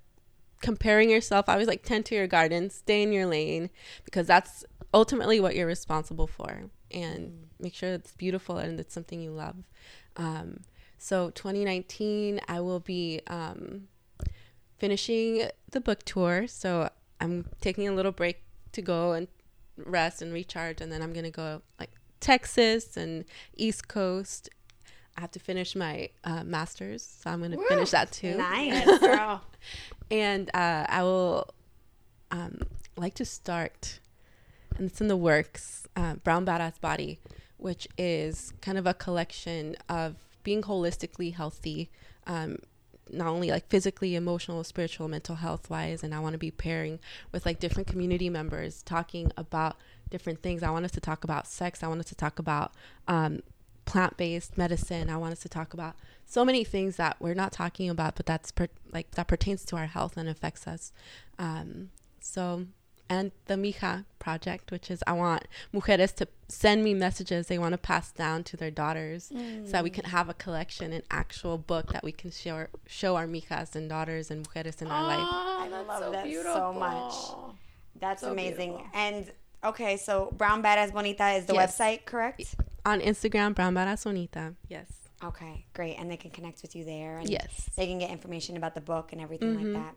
comparing 0.62 1.10
yourself, 1.10 1.48
I 1.48 1.54
always 1.54 1.68
like 1.68 1.84
tend 1.84 2.06
to 2.08 2.16
your 2.16 2.28
garden, 2.28 2.70
stay 2.70 3.04
in 3.04 3.14
your 3.14 3.26
lane 3.26 3.70
because 4.04 4.28
that's 4.28 4.66
ultimately 4.94 5.40
what 5.40 5.56
you're 5.56 5.68
responsible 5.68 6.28
for, 6.28 6.66
and 6.92 7.48
make 7.60 7.74
sure 7.74 7.94
it's 7.94 8.14
beautiful 8.14 8.58
and 8.58 8.80
it's 8.80 8.94
something 8.94 9.22
you 9.22 9.32
love. 9.32 9.56
Um, 10.18 10.62
so 10.98 11.30
2019, 11.32 12.42
I 12.48 12.60
will 12.60 12.80
be 12.80 13.22
um, 13.28 13.88
finishing 14.78 15.48
the 15.72 15.82
book 15.82 16.04
tour. 16.04 16.48
So 16.48 16.90
I'm 17.20 17.46
taking 17.62 17.88
a 17.88 17.94
little 17.94 18.12
break 18.12 18.42
to 18.74 18.82
go 18.82 19.14
and 19.14 19.28
rest 19.78 20.22
and 20.22 20.34
recharge, 20.34 20.82
and 20.82 20.92
then 20.92 21.02
I'm 21.02 21.14
gonna 21.14 21.32
go 21.32 21.62
like 21.80 21.92
Texas 22.20 22.98
and 22.98 23.26
East 23.56 23.88
Coast. 23.88 24.50
I 25.16 25.22
have 25.22 25.32
to 25.32 25.40
finish 25.40 25.76
my 25.76 26.10
uh, 26.24 26.44
masters, 26.44 27.04
so 27.22 27.32
I'm 27.32 27.42
gonna 27.42 27.58
finish 27.68 27.92
that 27.92 28.12
too. 28.12 28.36
nice. 28.38 29.00
girl. 29.00 29.44
And 30.10 30.50
uh, 30.54 30.86
I 30.88 31.04
will 31.04 31.50
um, 32.32 32.62
like 32.96 33.14
to 33.16 33.26
start, 33.26 34.00
and 34.78 34.90
it's 34.90 35.02
in 35.02 35.10
the 35.10 35.18
works. 35.18 35.86
Uh, 35.98 36.14
Brown 36.16 36.46
Badass 36.46 36.80
Body, 36.80 37.20
which 37.58 37.90
is 37.98 38.54
kind 38.62 38.78
of 38.78 38.88
a 38.88 38.94
collection 38.94 39.76
of 39.90 40.16
being 40.48 40.62
holistically 40.62 41.34
healthy, 41.36 41.90
um, 42.26 42.58
not 43.12 43.28
only 43.28 43.50
like 43.50 43.68
physically, 43.68 44.16
emotional, 44.16 44.64
spiritual, 44.64 45.10
mental 45.10 45.36
health 45.36 45.70
wise. 45.70 46.04
And 46.04 46.16
I 46.16 46.22
want 46.22 46.36
to 46.36 46.38
be 46.38 46.52
pairing 46.52 47.00
with 47.34 47.46
like 47.46 47.60
different 47.60 47.86
community 47.86 48.30
members, 48.30 48.82
talking 48.82 49.30
about 49.36 49.76
different 50.10 50.42
things. 50.42 50.64
I 50.64 50.70
want 50.70 50.86
us 50.86 50.92
to 50.92 51.02
talk 51.02 51.26
about 51.26 51.48
sex. 51.48 51.84
I 51.84 51.90
want 51.90 52.00
us 52.00 52.06
to 52.06 52.16
talk 52.16 52.40
about 52.40 52.72
um, 53.10 53.44
plant-based 53.84 54.58
medicine. 54.58 55.10
I 55.10 55.18
want 55.18 55.34
us 55.34 55.42
to 55.42 55.50
talk 55.50 55.74
about 55.74 55.98
so 56.26 56.46
many 56.46 56.64
things 56.64 56.96
that 56.96 57.18
we're 57.20 57.34
not 57.34 57.52
talking 57.52 57.90
about, 57.90 58.16
but 58.16 58.26
that's 58.26 58.54
per- 58.54 58.70
like 58.94 59.12
that 59.16 59.28
pertains 59.28 59.66
to 59.66 59.76
our 59.76 59.88
health 59.88 60.16
and 60.16 60.30
affects 60.30 60.66
us. 60.66 60.94
Um, 61.38 61.90
so, 62.22 62.68
and 63.10 63.32
the 63.46 63.56
Mija 63.56 64.06
project, 64.20 64.72
which 64.72 64.92
is 64.92 65.04
I 65.08 65.14
want 65.14 65.48
mujeres 65.74 66.14
to 66.16 66.28
send 66.50 66.84
me 66.84 66.94
messages 66.94 67.48
they 67.48 67.60
want 67.60 67.74
to 67.74 67.78
pass 67.78 68.12
down 68.12 68.44
to 68.46 68.58
their 68.58 68.72
daughters, 68.72 69.26
so 69.26 69.72
that 69.72 69.84
we 69.84 69.90
can 69.90 70.06
have 70.06 70.30
a 70.30 70.34
collection, 70.34 70.94
an 70.94 71.04
actual 71.12 71.58
book 71.58 71.94
that 71.94 72.04
we 72.04 72.12
can 72.12 72.32
show 72.32 72.68
show 72.86 73.16
our 73.16 73.28
mijas 73.28 73.76
and 73.76 73.90
daughters 73.90 74.32
and 74.32 74.48
mujeres 74.48 74.82
in 74.82 74.88
our 74.88 75.04
life. 75.04 75.20
Oh, 75.22 75.68
that's 75.70 75.88
love 75.88 76.04
so 76.04 76.12
that 76.12 76.44
so 76.44 76.74
much. 76.74 77.14
That's 78.00 78.22
So 78.22 78.32
amazing. 78.32 78.72
beautiful. 78.72 78.92
And 78.94 79.32
okay, 79.64 79.98
so 79.98 80.32
Brown 80.38 80.62
Badass 80.62 80.94
Bonita 80.94 81.30
is 81.32 81.46
the 81.46 81.54
Yes. 81.54 81.78
website, 81.78 82.06
correct? 82.06 82.56
On 82.86 83.02
Instagram, 83.02 83.56
Brown 83.56 83.74
Badass 83.74 84.04
Bonita. 84.04 84.54
Yes. 84.68 84.88
Okay, 85.24 85.66
great. 85.74 85.96
And 85.96 86.12
they 86.12 86.18
can 86.18 86.30
connect 86.32 86.62
with 86.62 86.76
you 86.76 86.86
there. 86.86 87.18
And 87.18 87.30
Yes. 87.30 87.70
They 87.76 87.88
can 87.88 87.98
get 87.98 88.12
information 88.12 88.56
about 88.56 88.76
the 88.76 88.82
book 88.82 89.14
and 89.14 89.22
everything 89.22 89.56
like 89.56 89.66
mm-hmm. 89.66 89.74
that. 89.74 89.96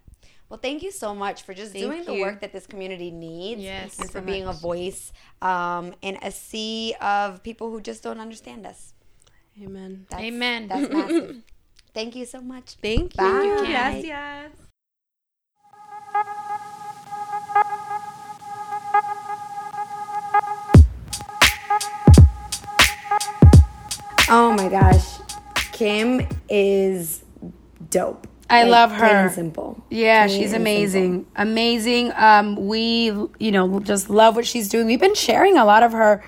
Well, 0.49 0.59
thank 0.59 0.83
you 0.83 0.91
so 0.91 1.15
much 1.15 1.43
for 1.43 1.55
just 1.55 1.73
Thank 1.73 1.85
doing 1.85 2.05
the 2.05 2.21
work 2.21 2.41
that 2.41 2.53
this 2.53 2.67
community 2.67 3.13
needs. 3.13 3.63
Yes. 3.63 3.99
And 4.01 4.11
for 4.11 4.19
so 4.19 4.25
being 4.25 4.47
a 4.47 4.53
voice 4.53 5.13
um, 5.41 5.95
in 6.03 6.19
a 6.23 6.33
sea 6.33 6.95
of 7.01 7.43
people 7.45 7.71
who 7.71 7.81
just 7.81 8.03
don't 8.03 8.19
understand 8.19 8.67
us. 8.67 8.95
Amen. 9.63 10.07
That's, 10.11 10.23
Amen. 10.23 10.69
That's 10.69 10.93
massive. 10.93 11.43
Thank 11.95 12.17
you 12.17 12.27
so 12.27 12.41
much. 12.41 12.77
Thank 12.83 13.15
you. 13.15 13.19
Bye. 13.19 13.65
Gracias. 13.65 14.53
Oh 24.33 24.53
my 24.57 24.69
gosh. 24.69 25.19
Kim 25.73 26.27
is 26.49 27.25
dope. 27.91 28.30
I 28.51 28.65
Like, 28.65 28.71
love 28.73 28.91
plain 28.91 29.01
her. 29.01 29.17
and 29.27 29.33
simple. 29.33 29.83
Yeah, 29.91 30.27
Plain 30.27 30.41
she's 30.41 30.53
amazing. 30.53 31.27
Amazing. 31.37 32.13
Um, 32.17 32.57
we, 32.67 33.07
you 33.39 33.53
know, 33.53 33.81
just 33.81 34.11
love 34.11 34.37
what 34.37 34.45
she's 34.47 34.69
doing. 34.69 34.87
We've 34.87 35.01
been 35.01 35.15
sharing 35.15 35.57
a 35.57 35.65
lot 35.65 35.83
of 35.83 35.93
her 35.93 36.23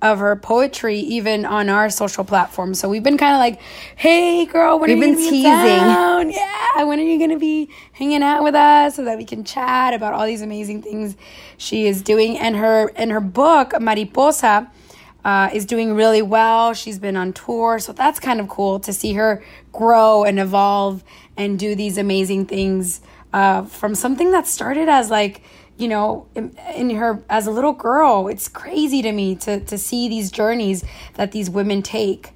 of 0.00 0.20
her 0.20 0.36
poetry 0.36 1.00
even 1.00 1.44
on 1.44 1.68
our 1.68 1.90
social 1.90 2.22
platforms. 2.22 2.78
So 2.78 2.88
we've 2.88 3.02
been 3.02 3.18
kind 3.18 3.32
of 3.34 3.40
like, 3.40 3.60
"Hey, 3.96 4.46
girl, 4.46 4.78
when 4.78 4.90
We've 4.90 4.96
are 5.02 5.06
you 5.06 5.14
been 5.16 5.18
gonna 5.24 5.30
be 5.30 5.38
in 5.38 5.42
teasing. 5.42 5.78
town? 5.80 6.30
Yeah, 6.30 6.84
when 6.84 7.00
are 7.00 7.02
you 7.02 7.18
gonna 7.18 7.36
be 7.38 7.68
hanging 7.94 8.22
out 8.22 8.44
with 8.44 8.54
us 8.54 8.94
so 8.94 9.02
that 9.04 9.18
we 9.18 9.24
can 9.24 9.42
chat 9.42 9.94
about 9.94 10.14
all 10.14 10.24
these 10.24 10.40
amazing 10.42 10.82
things 10.82 11.16
she 11.56 11.88
is 11.88 12.00
doing?" 12.00 12.38
And 12.38 12.54
her 12.56 12.92
and 12.94 13.10
her 13.10 13.18
book 13.20 13.72
Mariposa 13.80 14.70
uh, 15.24 15.50
is 15.52 15.66
doing 15.66 15.94
really 15.94 16.22
well. 16.22 16.74
She's 16.74 17.00
been 17.00 17.16
on 17.16 17.32
tour, 17.32 17.80
so 17.80 17.92
that's 17.92 18.20
kind 18.20 18.38
of 18.38 18.48
cool 18.48 18.78
to 18.78 18.92
see 18.92 19.14
her 19.14 19.42
grow 19.72 20.22
and 20.22 20.38
evolve 20.38 21.02
and 21.38 21.58
do 21.58 21.74
these 21.74 21.96
amazing 21.96 22.44
things 22.44 23.00
uh, 23.32 23.62
from 23.64 23.94
something 23.94 24.30
that 24.32 24.46
started 24.46 24.88
as 24.90 25.08
like 25.10 25.40
you 25.78 25.88
know 25.88 26.26
in, 26.34 26.54
in 26.74 26.90
her 26.90 27.24
as 27.30 27.46
a 27.46 27.50
little 27.50 27.72
girl. 27.72 28.28
It's 28.28 28.48
crazy 28.48 29.00
to 29.00 29.12
me 29.12 29.34
to 29.36 29.60
to 29.60 29.78
see 29.78 30.08
these 30.08 30.30
journeys 30.30 30.84
that 31.14 31.32
these 31.32 31.48
women 31.48 31.80
take. 31.82 32.32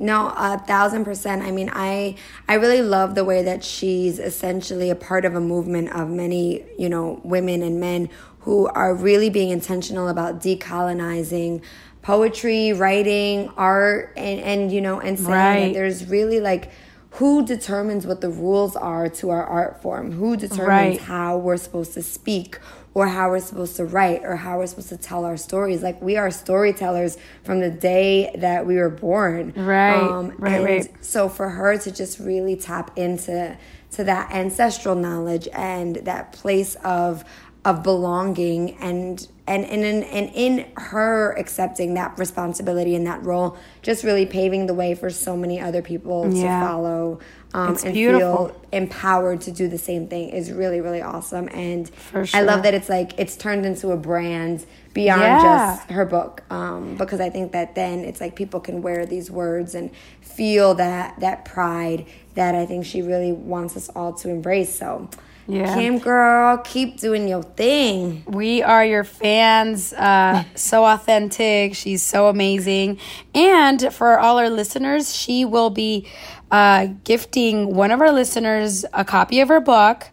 No, 0.00 0.28
a 0.36 0.58
thousand 0.58 1.04
percent. 1.04 1.42
I 1.42 1.50
mean, 1.50 1.70
I 1.72 2.16
I 2.48 2.54
really 2.54 2.82
love 2.82 3.14
the 3.14 3.24
way 3.24 3.42
that 3.42 3.64
she's 3.64 4.18
essentially 4.18 4.90
a 4.90 4.94
part 4.94 5.24
of 5.24 5.34
a 5.34 5.40
movement 5.40 5.90
of 5.92 6.08
many, 6.08 6.64
you 6.78 6.88
know, 6.88 7.20
women 7.24 7.62
and 7.62 7.80
men 7.80 8.08
who 8.40 8.66
are 8.68 8.94
really 8.94 9.28
being 9.28 9.50
intentional 9.50 10.08
about 10.08 10.40
decolonizing 10.40 11.62
poetry, 12.02 12.72
writing, 12.72 13.48
art, 13.56 14.12
and 14.16 14.40
and 14.40 14.72
you 14.72 14.80
know, 14.80 15.00
and 15.00 15.18
saying 15.18 15.30
Right. 15.30 15.66
that 15.66 15.72
there's 15.74 16.06
really 16.06 16.40
like 16.40 16.70
who 17.12 17.44
determines 17.44 18.06
what 18.06 18.20
the 18.20 18.28
rules 18.30 18.76
are 18.76 19.08
to 19.08 19.30
our 19.30 19.44
art 19.44 19.82
form? 19.82 20.12
Who 20.12 20.36
determines 20.36 20.98
Right. 20.98 21.00
how 21.00 21.38
we're 21.38 21.56
supposed 21.56 21.94
to 21.94 22.02
speak 22.02 22.58
or 22.94 23.06
how 23.06 23.30
we're 23.30 23.40
supposed 23.40 23.76
to 23.76 23.84
write 23.84 24.22
or 24.24 24.36
how 24.36 24.58
we're 24.58 24.66
supposed 24.66 24.90
to 24.90 24.96
tell 24.98 25.24
our 25.24 25.36
stories? 25.36 25.82
Like 25.82 26.00
we 26.02 26.16
are 26.16 26.30
storytellers 26.30 27.16
from 27.44 27.60
the 27.60 27.70
day 27.70 28.30
that 28.38 28.66
we 28.66 28.76
were 28.76 28.90
born. 28.90 29.54
Right, 29.56 29.64
right, 29.66 30.10
Um, 30.10 30.32
and 30.44 30.64
right. 30.64 30.88
so 31.04 31.28
for 31.28 31.48
her 31.48 31.78
to 31.78 31.90
just 31.90 32.18
really 32.20 32.56
tap 32.56 32.90
into 32.96 33.56
to 33.92 34.04
that 34.04 34.30
ancestral 34.30 34.94
knowledge 34.94 35.48
and 35.54 35.96
that 36.04 36.32
place 36.32 36.74
of 36.84 37.24
of 37.64 37.82
belonging 37.82 38.76
and 38.78 39.26
and 39.46 39.64
and 39.64 39.82
in, 39.84 40.02
and 40.04 40.30
in 40.34 40.66
her 40.76 41.32
accepting 41.38 41.94
that 41.94 42.16
responsibility 42.18 42.94
and 42.94 43.06
that 43.06 43.22
role 43.24 43.56
just 43.82 44.04
really 44.04 44.24
paving 44.26 44.66
the 44.66 44.74
way 44.74 44.94
for 44.94 45.10
so 45.10 45.36
many 45.36 45.60
other 45.60 45.82
people 45.82 46.32
Yeah. 46.32 46.60
to 46.60 46.66
follow 46.66 47.18
um, 47.54 47.76
and 47.82 47.94
beautiful. 47.94 48.48
feel 48.48 48.60
empowered 48.72 49.40
to 49.42 49.50
do 49.50 49.68
the 49.68 49.78
same 49.78 50.06
thing 50.06 50.28
is 50.30 50.52
really 50.52 50.80
really 50.80 51.02
awesome 51.02 51.48
and 51.52 51.88
For 51.88 52.26
i 52.32 52.42
love 52.42 52.62
that 52.62 52.74
it's 52.74 52.88
like 52.88 53.18
it's 53.18 53.36
turned 53.36 53.66
into 53.66 53.90
a 53.90 53.96
brand 53.96 54.64
beyond 54.94 55.20
Yeah. 55.22 55.76
just 55.76 55.90
her 55.90 56.04
book 56.04 56.42
um, 56.50 56.96
because 56.96 57.20
i 57.20 57.28
think 57.30 57.52
that 57.52 57.74
then 57.74 58.00
it's 58.00 58.20
like 58.20 58.36
people 58.36 58.60
can 58.60 58.82
wear 58.82 59.04
these 59.04 59.30
words 59.30 59.74
and 59.74 59.90
feel 60.20 60.74
that 60.76 61.18
that 61.20 61.44
pride 61.44 62.06
that 62.34 62.54
i 62.54 62.64
think 62.66 62.84
she 62.84 63.02
really 63.02 63.32
wants 63.32 63.76
us 63.76 63.88
all 63.96 64.12
to 64.12 64.28
embrace 64.30 64.72
so 64.74 65.08
Yeah. 65.50 65.74
kim 65.74 65.98
girl 65.98 66.58
keep 66.58 67.00
doing 67.00 67.26
your 67.26 67.42
thing 67.42 68.22
We 68.26 68.62
are 68.62 68.84
your 68.84 69.02
fans. 69.04 69.94
Uh, 69.94 70.44
so 70.54 70.84
authentic. 70.84 71.74
She's 71.74 72.02
so 72.02 72.28
amazing. 72.28 72.98
And 73.34 73.92
for 73.92 74.18
all 74.18 74.38
our 74.38 74.50
listeners, 74.50 75.14
she 75.16 75.46
will 75.46 75.70
be 75.70 76.06
uh, 76.50 76.88
gifting 77.04 77.74
one 77.74 77.90
of 77.90 78.00
our 78.00 78.12
listeners 78.12 78.84
a 78.92 79.04
copy 79.04 79.40
of 79.40 79.48
her 79.48 79.60
book, 79.60 80.08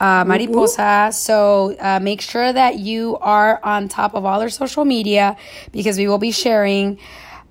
uh, 0.00 0.24
Mariposa. 0.24 1.10
So 1.12 1.76
uh, 1.78 2.00
make 2.00 2.20
sure 2.22 2.52
that 2.52 2.78
you 2.78 3.18
are 3.20 3.60
on 3.62 3.88
top 3.88 4.14
of 4.14 4.24
all 4.24 4.40
our 4.40 4.48
social 4.48 4.84
media 4.86 5.36
because 5.70 5.98
we 5.98 6.08
will 6.08 6.18
be 6.18 6.32
sharing 6.32 6.98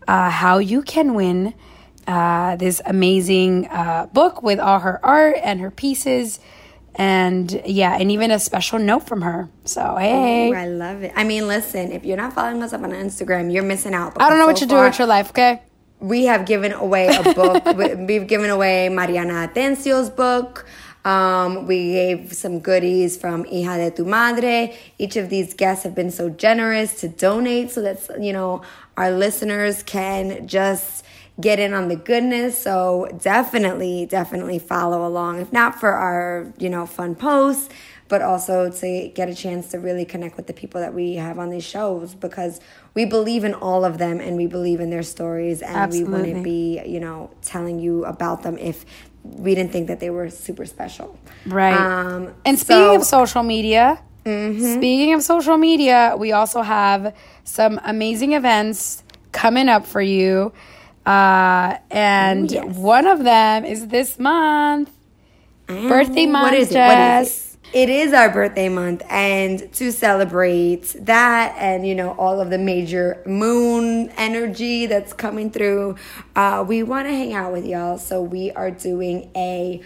uh, 0.08 0.30
how 0.30 0.58
you 0.58 0.82
can 0.82 1.14
win 1.14 1.54
uh, 2.08 2.56
this 2.56 2.82
amazing 2.86 3.68
uh, 3.68 4.08
book 4.08 4.42
with 4.42 4.60
all 4.60 4.80
her 4.80 5.00
art 5.06 5.36
and 5.44 5.60
her 5.62 5.72
pieces. 5.72 6.40
And 6.96 7.62
yeah, 7.66 7.98
and 7.98 8.12
even 8.12 8.32
a 8.32 8.40
special 8.40 8.78
note 8.78 9.08
from 9.08 9.22
her. 9.22 9.50
So, 9.64 9.96
hey. 9.98 10.50
Ooh, 10.50 10.56
i 10.56 10.68
love 10.68 11.04
it 11.04 11.14
i 11.16 11.24
mean 11.24 11.48
listen 11.48 11.92
if 11.92 12.04
you're 12.04 12.18
not 12.18 12.34
following 12.34 12.62
us 12.64 12.74
up 12.74 12.82
on 12.84 12.92
instagram 12.92 13.52
you're 13.54 13.64
missing 13.64 13.94
out 13.94 14.18
I 14.20 14.30
don't 14.30 14.40
know 14.40 14.46
what 14.48 14.60
you're 14.60 14.68
so 14.70 14.76
doing 14.76 14.86
with 14.90 15.00
your 15.00 15.08
life, 15.08 15.30
okay? 15.30 15.62
we 16.00 16.26
have 16.26 16.46
given 16.48 16.72
away 16.74 17.08
a 17.16 17.34
book. 17.34 17.64
We- 17.78 17.96
We've 17.96 18.28
given 18.28 18.50
away 18.50 18.90
Mariana 18.90 19.48
Atencio's 19.48 20.10
book. 20.10 20.66
Um, 21.06 21.68
we 21.68 21.94
gave 21.94 22.34
some 22.34 22.60
goodies 22.60 23.18
from 23.18 23.44
Hija 23.46 23.78
de 23.78 23.92
tu 23.92 24.04
Madre. 24.06 24.76
Each 24.98 25.16
of 25.16 25.30
these 25.30 25.54
guests 25.54 25.84
have 25.84 25.94
been 25.96 26.10
so 26.12 26.30
generous 26.30 27.00
to 27.02 27.08
donate 27.08 27.70
so 27.72 27.82
that, 27.84 28.00
you 28.22 28.34
know, 28.34 28.62
our 28.98 29.12
listeners 29.12 29.84
can 29.84 30.48
just 30.48 31.01
get 31.42 31.60
in 31.60 31.74
on 31.74 31.88
the 31.88 31.96
goodness. 31.96 32.58
So 32.62 33.10
definitely, 33.22 34.06
definitely 34.06 34.60
follow 34.60 35.06
along. 35.06 35.40
If 35.40 35.52
not 35.52 35.80
for 35.80 35.92
our, 35.92 36.54
you 36.58 36.70
know, 36.70 36.86
fun 36.86 37.16
posts, 37.16 37.70
but 38.08 38.22
also 38.22 38.70
to 38.70 39.08
get 39.16 39.30
a 39.30 39.34
chance 39.36 39.70
to 39.70 39.80
really 39.80 40.04
connect 40.06 40.36
with 40.36 40.46
the 40.48 40.54
people 40.54 40.82
that 40.82 40.94
we 40.94 41.16
have 41.16 41.40
on 41.40 41.50
these 41.50 41.64
shows 41.64 42.14
because 42.14 42.60
we 42.94 43.06
believe 43.06 43.44
in 43.46 43.54
all 43.54 43.86
of 43.86 43.98
them 43.98 44.20
and 44.20 44.36
we 44.36 44.48
believe 44.48 44.82
in 44.82 44.90
their 44.90 45.04
stories 45.04 45.62
and 45.62 45.74
we 45.74 45.80
Absolutely. 45.80 46.14
wouldn't 46.14 46.44
be, 46.44 46.82
you 46.86 47.00
know, 47.00 47.32
telling 47.42 47.80
you 47.80 48.04
about 48.06 48.44
them 48.44 48.58
if 48.58 48.86
we 49.24 49.56
didn't 49.56 49.72
think 49.72 49.88
that 49.88 50.00
they 50.00 50.10
were 50.10 50.30
super 50.30 50.66
special. 50.66 51.18
Right. 51.46 51.74
Um, 51.74 52.34
and 52.44 52.60
speaking 52.60 52.84
so- 52.84 52.96
of 52.96 53.04
social 53.04 53.44
media, 53.44 54.02
speaking 54.24 55.14
of 55.14 55.24
social 55.24 55.58
media, 55.58 56.16
we 56.18 56.32
also 56.32 56.62
have 56.62 57.16
some 57.44 57.80
amazing 57.84 58.34
events 58.34 59.04
coming 59.32 59.70
up 59.70 59.86
for 59.86 60.02
you. 60.02 60.52
Uh, 61.06 61.78
and 61.90 62.52
yes. 62.52 62.76
one 62.76 63.08
of 63.08 63.24
them 63.24 63.66
is 63.66 63.88
this 63.88 64.20
month. 64.20 64.92
Birthday 65.68 66.26
month, 66.26 66.54
is 66.54 66.72
it? 66.72 66.76
What 66.76 67.24
is 67.24 67.48
it? 67.48 67.52
It 67.74 67.90
is 67.90 68.12
our 68.12 68.30
birthday 68.30 68.68
month, 68.68 69.02
and 69.10 69.72
to 69.74 69.94
celebrate 69.94 70.94
that 71.00 71.56
and 71.58 71.88
you 71.88 71.96
know 71.96 72.12
all 72.12 72.42
of 72.42 72.50
the 72.50 72.58
major 72.58 73.24
moon 73.26 74.10
energy 74.18 74.88
that's 74.88 75.14
coming 75.14 75.50
through, 75.50 75.96
uh, 76.36 76.66
we 76.68 76.84
want 76.84 77.08
to 77.08 77.14
hang 77.14 77.34
out 77.34 77.54
with 77.54 77.66
y'all. 77.66 77.98
So 77.98 78.22
we 78.22 78.52
are 78.52 78.72
doing 78.72 79.32
a 79.38 79.82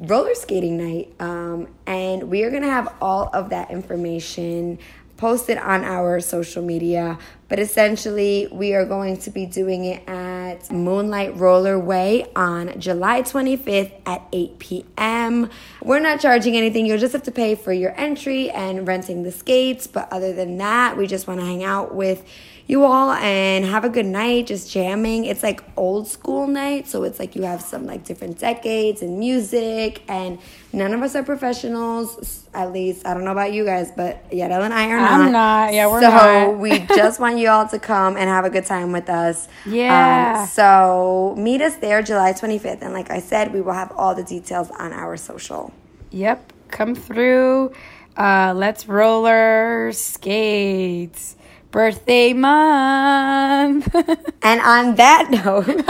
roller 0.00 0.34
skating 0.34 0.76
night, 0.76 1.14
um, 1.18 1.68
and 1.86 2.24
we 2.24 2.44
are 2.44 2.50
gonna 2.50 2.70
have 2.70 2.94
all 3.00 3.30
of 3.32 3.48
that 3.50 3.70
information 3.70 4.78
posted 5.18 5.58
on 5.58 5.84
our 5.84 6.20
social 6.20 6.62
media. 6.62 7.18
But 7.48 7.58
essentially, 7.58 8.48
we 8.50 8.74
are 8.74 8.84
going 8.84 9.18
to 9.18 9.30
be 9.30 9.46
doing 9.46 9.84
it 9.84 10.08
at 10.08 10.70
Moonlight 10.70 11.34
Rollerway 11.34 12.30
on 12.36 12.78
July 12.80 13.22
25th 13.22 13.92
at 14.06 14.22
8 14.32 14.58
p.m. 14.58 15.50
We're 15.82 16.00
not 16.00 16.20
charging 16.20 16.56
anything, 16.56 16.86
you'll 16.86 16.98
just 16.98 17.12
have 17.12 17.24
to 17.24 17.32
pay 17.32 17.54
for 17.54 17.72
your 17.72 17.98
entry 17.98 18.50
and 18.50 18.86
renting 18.86 19.24
the 19.24 19.32
skates. 19.32 19.86
But 19.86 20.10
other 20.12 20.32
than 20.32 20.58
that, 20.58 20.96
we 20.96 21.06
just 21.06 21.26
want 21.26 21.40
to 21.40 21.46
hang 21.46 21.64
out 21.64 21.94
with 21.94 22.24
you 22.68 22.84
all 22.84 23.12
and 23.12 23.64
have 23.64 23.82
a 23.84 23.88
good 23.88 24.04
night 24.06 24.46
just 24.46 24.70
jamming 24.70 25.24
it's 25.24 25.42
like 25.42 25.64
old 25.76 26.06
school 26.06 26.46
night 26.46 26.86
so 26.86 27.02
it's 27.02 27.18
like 27.18 27.34
you 27.34 27.42
have 27.42 27.62
some 27.62 27.86
like 27.86 28.04
different 28.04 28.38
decades 28.38 29.00
and 29.02 29.18
music 29.18 30.02
and 30.06 30.38
none 30.72 30.92
of 30.92 31.00
us 31.02 31.16
are 31.16 31.22
professionals 31.22 32.46
at 32.52 32.70
least 32.72 33.06
i 33.06 33.14
don't 33.14 33.24
know 33.24 33.32
about 33.32 33.52
you 33.54 33.64
guys 33.64 33.90
but 33.96 34.30
Yarel 34.30 34.62
and 34.64 34.74
i 34.74 34.86
are 34.90 35.00
not 35.00 35.12
I'm 35.12 35.32
not. 35.32 35.72
Yeah, 35.72 35.86
we're 35.90 36.02
so 36.02 36.08
not. 36.10 36.58
we 36.58 36.78
just 36.94 37.18
want 37.18 37.38
you 37.38 37.48
all 37.48 37.66
to 37.68 37.78
come 37.78 38.16
and 38.18 38.28
have 38.28 38.44
a 38.44 38.50
good 38.50 38.66
time 38.66 38.92
with 38.92 39.08
us 39.08 39.48
Yeah. 39.64 40.40
um, 40.42 40.46
so 40.46 41.34
meet 41.38 41.62
us 41.62 41.76
there 41.76 42.02
july 42.02 42.32
25th 42.34 42.82
and 42.82 42.92
like 42.92 43.10
i 43.10 43.18
said 43.20 43.52
we 43.54 43.62
will 43.62 43.72
have 43.72 43.92
all 43.96 44.14
the 44.14 44.24
details 44.24 44.70
on 44.78 44.92
our 44.92 45.16
social 45.16 45.72
Yep, 46.10 46.52
come 46.70 46.94
through. 46.94 47.70
Uh, 48.16 48.54
let's 48.56 48.88
roller 48.88 49.92
skates. 49.92 51.36
Birthday 51.70 52.32
month. 52.32 53.94
And 54.42 54.60
on 54.62 54.94
that 54.94 55.30
note, 55.30 55.84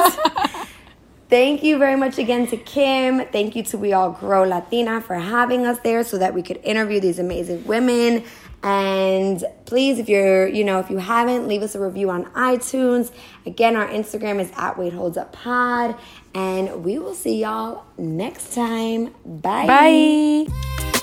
thank 1.29 1.63
you 1.63 1.79
very 1.79 1.95
much 1.95 2.19
again 2.19 2.49
to 2.49 2.57
Kim. 2.57 3.25
Thank 3.27 3.55
you 3.55 3.63
to 3.65 3.79
We 3.79 3.93
All 3.93 4.11
Grow 4.11 4.43
Latina 4.43 5.01
for 5.01 5.15
having 5.15 5.65
us 5.65 5.79
there 5.81 6.03
so 6.03 6.19
that 6.19 6.35
we 6.35 6.43
could 6.43 6.59
interview 6.65 6.99
these 6.99 7.21
amazing 7.21 7.65
women. 7.67 8.25
And 8.63 9.45
please, 9.67 10.01
if 10.01 10.09
you're, 10.09 10.49
you 10.49 10.65
know, 10.65 10.81
if 10.81 10.91
you 10.91 10.99
haven't, 10.99 11.47
leave 11.47 11.63
us 11.63 11.77
a 11.77 11.81
review 11.81 12.11
on 12.11 12.25
iTunes. 12.33 13.13
Again, 13.47 13.77
our 13.77 13.87
Instagram 13.87 14.41
is 14.41 14.51
at 14.57 14.77
Wait 14.77 14.93
Holds 14.93 15.17
Up 15.17 15.33
Pod. 15.33 15.95
And 16.35 16.85
we 16.85 16.99
will 16.99 17.15
see 17.15 17.41
y'all 17.41 17.85
next 17.97 18.55
time. 18.55 19.15
Bye. 19.25 19.67
Bye. 19.67 20.98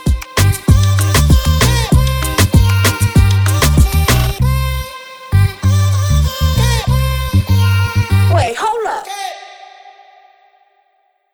Wait, 8.35 8.53
hold 8.57 8.85
up. 8.87 9.14